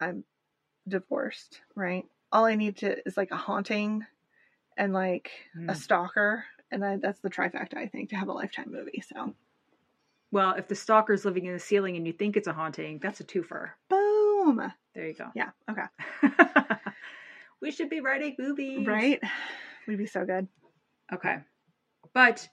[0.00, 0.24] I'm
[0.86, 2.04] divorced, right?
[2.32, 4.04] All I need to is like a haunting
[4.76, 5.70] and like mm.
[5.70, 9.02] a stalker, and I, that's the trifecta I think to have a lifetime movie.
[9.14, 9.34] So,
[10.30, 13.20] well, if the stalker's living in the ceiling and you think it's a haunting, that's
[13.20, 13.70] a twofer.
[13.88, 14.72] Boom.
[14.94, 15.28] There you go.
[15.34, 15.50] Yeah.
[15.70, 15.84] Okay.
[17.62, 18.86] we should be writing movies.
[18.86, 19.20] Right?
[19.86, 20.48] We'd be so good.
[21.12, 21.38] Okay.
[22.12, 22.48] But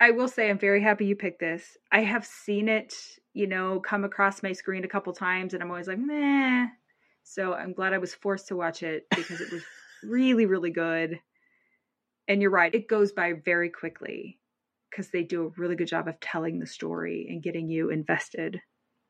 [0.00, 1.76] I will say I'm very happy you picked this.
[1.90, 2.94] I have seen it,
[3.32, 6.66] you know, come across my screen a couple times and I'm always like, meh.
[7.24, 9.62] So I'm glad I was forced to watch it because it was
[10.02, 11.18] really, really good.
[12.28, 14.38] And you're right, it goes by very quickly
[14.90, 18.60] because they do a really good job of telling the story and getting you invested.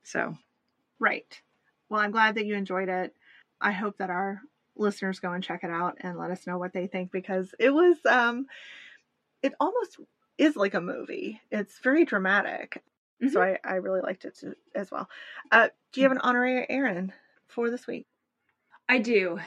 [0.04, 0.34] So,
[0.98, 1.40] right.
[1.90, 3.14] Well, I'm glad that you enjoyed it.
[3.60, 4.40] I hope that our
[4.76, 7.70] listeners go and check it out and let us know what they think because it
[7.70, 8.46] was um
[9.42, 9.98] it almost
[10.38, 11.40] is like a movie.
[11.50, 12.82] It's very dramatic.
[13.22, 13.32] Mm-hmm.
[13.32, 14.36] So I, I really liked it
[14.74, 15.08] as well.
[15.52, 17.12] Uh, do you have an honorary Erin
[17.54, 18.06] for this week?
[18.88, 19.38] I do.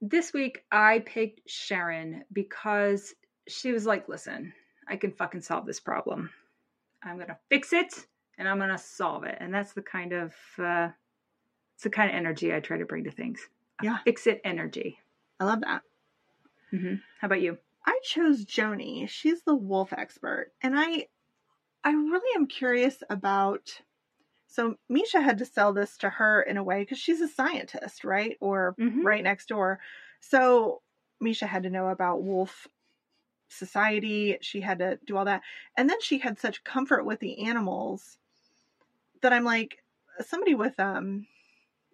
[0.00, 3.14] This week I picked Sharon because
[3.48, 4.52] she was like, listen,
[4.88, 6.30] I can fucking solve this problem.
[7.02, 8.06] I'm going to fix it
[8.38, 9.36] and I'm going to solve it.
[9.40, 10.88] And that's the kind of, uh,
[11.74, 13.40] it's the kind of energy I try to bring to things.
[13.82, 13.98] Yeah.
[14.04, 14.98] Fix it energy.
[15.38, 15.82] I love that.
[16.72, 16.94] Mm-hmm.
[17.20, 17.58] How about you?
[17.86, 19.08] I chose Joni.
[19.08, 20.52] She's the wolf expert.
[20.62, 21.06] And I
[21.82, 23.80] I really am curious about
[24.50, 28.02] so Misha had to sell this to her in a way because she's a scientist,
[28.04, 28.36] right?
[28.40, 29.06] Or mm-hmm.
[29.06, 29.78] right next door.
[30.18, 30.82] So
[31.20, 32.66] Misha had to know about wolf
[33.48, 34.38] society.
[34.40, 35.42] She had to do all that.
[35.76, 38.18] And then she had such comfort with the animals
[39.22, 39.84] that I'm like,
[40.26, 41.28] somebody with um,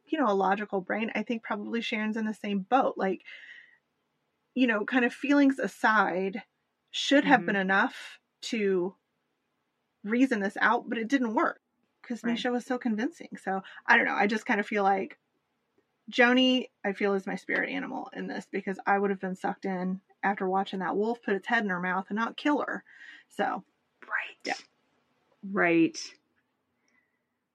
[0.07, 2.94] you know, a logical brain, I think probably Sharon's in the same boat.
[2.96, 3.20] Like
[4.54, 6.42] you know, kind of feelings aside,
[6.90, 7.48] should have mm-hmm.
[7.48, 8.94] been enough to
[10.02, 11.61] reason this out, but it didn't work
[12.07, 12.32] because right.
[12.32, 13.30] Misha was so convincing.
[13.42, 14.14] So I don't know.
[14.14, 15.18] I just kind of feel like
[16.11, 19.64] Joni, I feel is my spirit animal in this because I would have been sucked
[19.64, 22.84] in after watching that wolf put its head in her mouth and not kill her.
[23.28, 23.64] So,
[24.02, 24.38] right.
[24.44, 24.54] Yeah.
[25.52, 25.98] Right.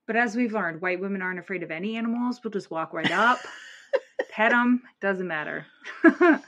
[0.06, 2.40] But as we've learned, white women aren't afraid of any animals.
[2.42, 3.38] We'll just walk right up,
[4.30, 5.66] pet them, doesn't matter.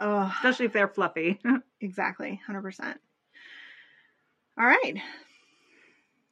[0.00, 1.40] Oh, especially if they're fluffy.
[1.80, 3.00] exactly, hundred percent.
[4.56, 4.94] All right.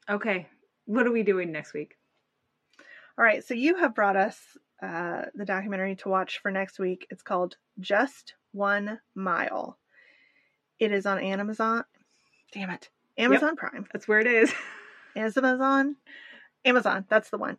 [0.08, 0.46] Okay,
[0.86, 1.96] what are we doing next week?
[3.18, 4.38] All right, so you have brought us
[4.82, 7.06] uh, the documentary to watch for next week.
[7.10, 9.78] It's called Just One Mile.
[10.78, 11.84] It is on Amazon.
[12.52, 13.86] Damn it, Amazon yep, Prime.
[13.92, 14.52] That's where it is.
[15.16, 15.96] Amazon.
[16.64, 17.04] Amazon.
[17.08, 17.56] That's the one.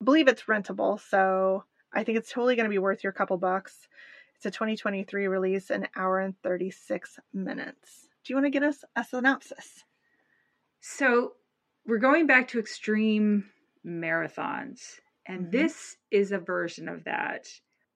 [0.00, 3.38] I believe it's rentable, so I think it's totally going to be worth your couple
[3.38, 3.88] bucks.
[4.36, 8.08] It's a 2023 release, an hour and 36 minutes.
[8.24, 9.84] Do you want to get us a synopsis?
[10.80, 11.32] So,
[11.86, 13.44] we're going back to extreme
[13.86, 14.80] marathons,
[15.26, 15.50] and mm-hmm.
[15.50, 17.46] this is a version of that.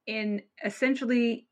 [0.08, 1.46] And essentially,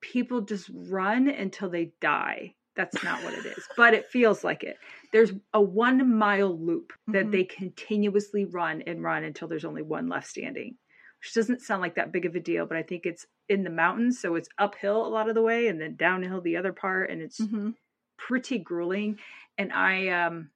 [0.00, 2.54] people just run until they die.
[2.76, 4.76] That's not what it is, but it feels like it.
[5.12, 7.30] There's a one mile loop that mm-hmm.
[7.30, 10.76] they continuously run and run until there's only one left standing
[11.24, 13.70] which doesn't sound like that big of a deal, but I think it's in the
[13.70, 17.10] mountains, so it's uphill a lot of the way and then downhill the other part,
[17.10, 17.70] and it's mm-hmm.
[18.18, 19.16] pretty grueling.
[19.56, 20.50] And I um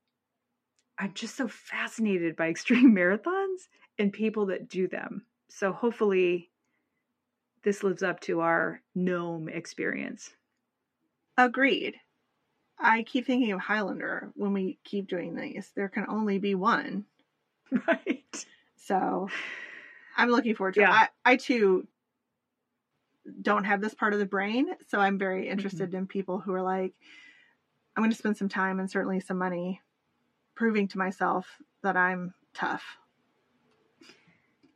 [0.98, 3.68] I'm just so fascinated by extreme marathons
[3.98, 5.24] and people that do them.
[5.48, 6.50] So hopefully
[7.62, 10.30] this lives up to our gnome experience.
[11.36, 11.96] Agreed.
[12.78, 15.70] I keep thinking of Highlander when we keep doing these.
[15.74, 17.04] There can only be one.
[17.86, 18.46] Right.
[18.76, 19.28] So
[20.16, 21.04] I'm looking forward to yeah.
[21.04, 21.10] it.
[21.24, 21.86] I, I too
[23.42, 25.52] don't have this part of the brain, so I'm very mm-hmm.
[25.52, 25.98] interested mm-hmm.
[25.98, 26.94] in people who are like,
[27.94, 29.82] I'm going to spend some time and certainly some money
[30.58, 31.46] proving to myself
[31.84, 32.82] that I'm tough.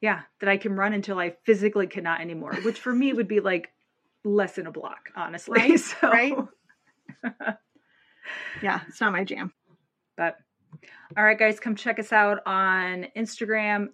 [0.00, 3.40] Yeah, that I can run until I physically cannot anymore, which for me would be
[3.40, 3.72] like
[4.24, 5.60] less than a block, honestly.
[5.60, 5.80] Right.
[6.00, 6.08] So.
[6.08, 6.34] Right.
[8.62, 9.52] yeah, it's not my jam.
[10.16, 10.36] But
[11.16, 13.88] all right, guys, come check us out on Instagram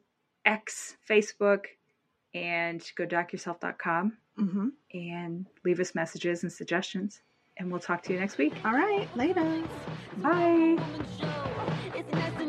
[0.45, 1.65] X, Facebook,
[2.35, 4.69] and go docyourself.com mm-hmm.
[4.93, 7.23] and leave us messages and suggestions.
[7.57, 8.55] And we'll talk to you next week.
[8.65, 9.09] All right.
[9.17, 9.63] Later.
[10.19, 10.77] Bye.
[11.99, 12.48] It's nice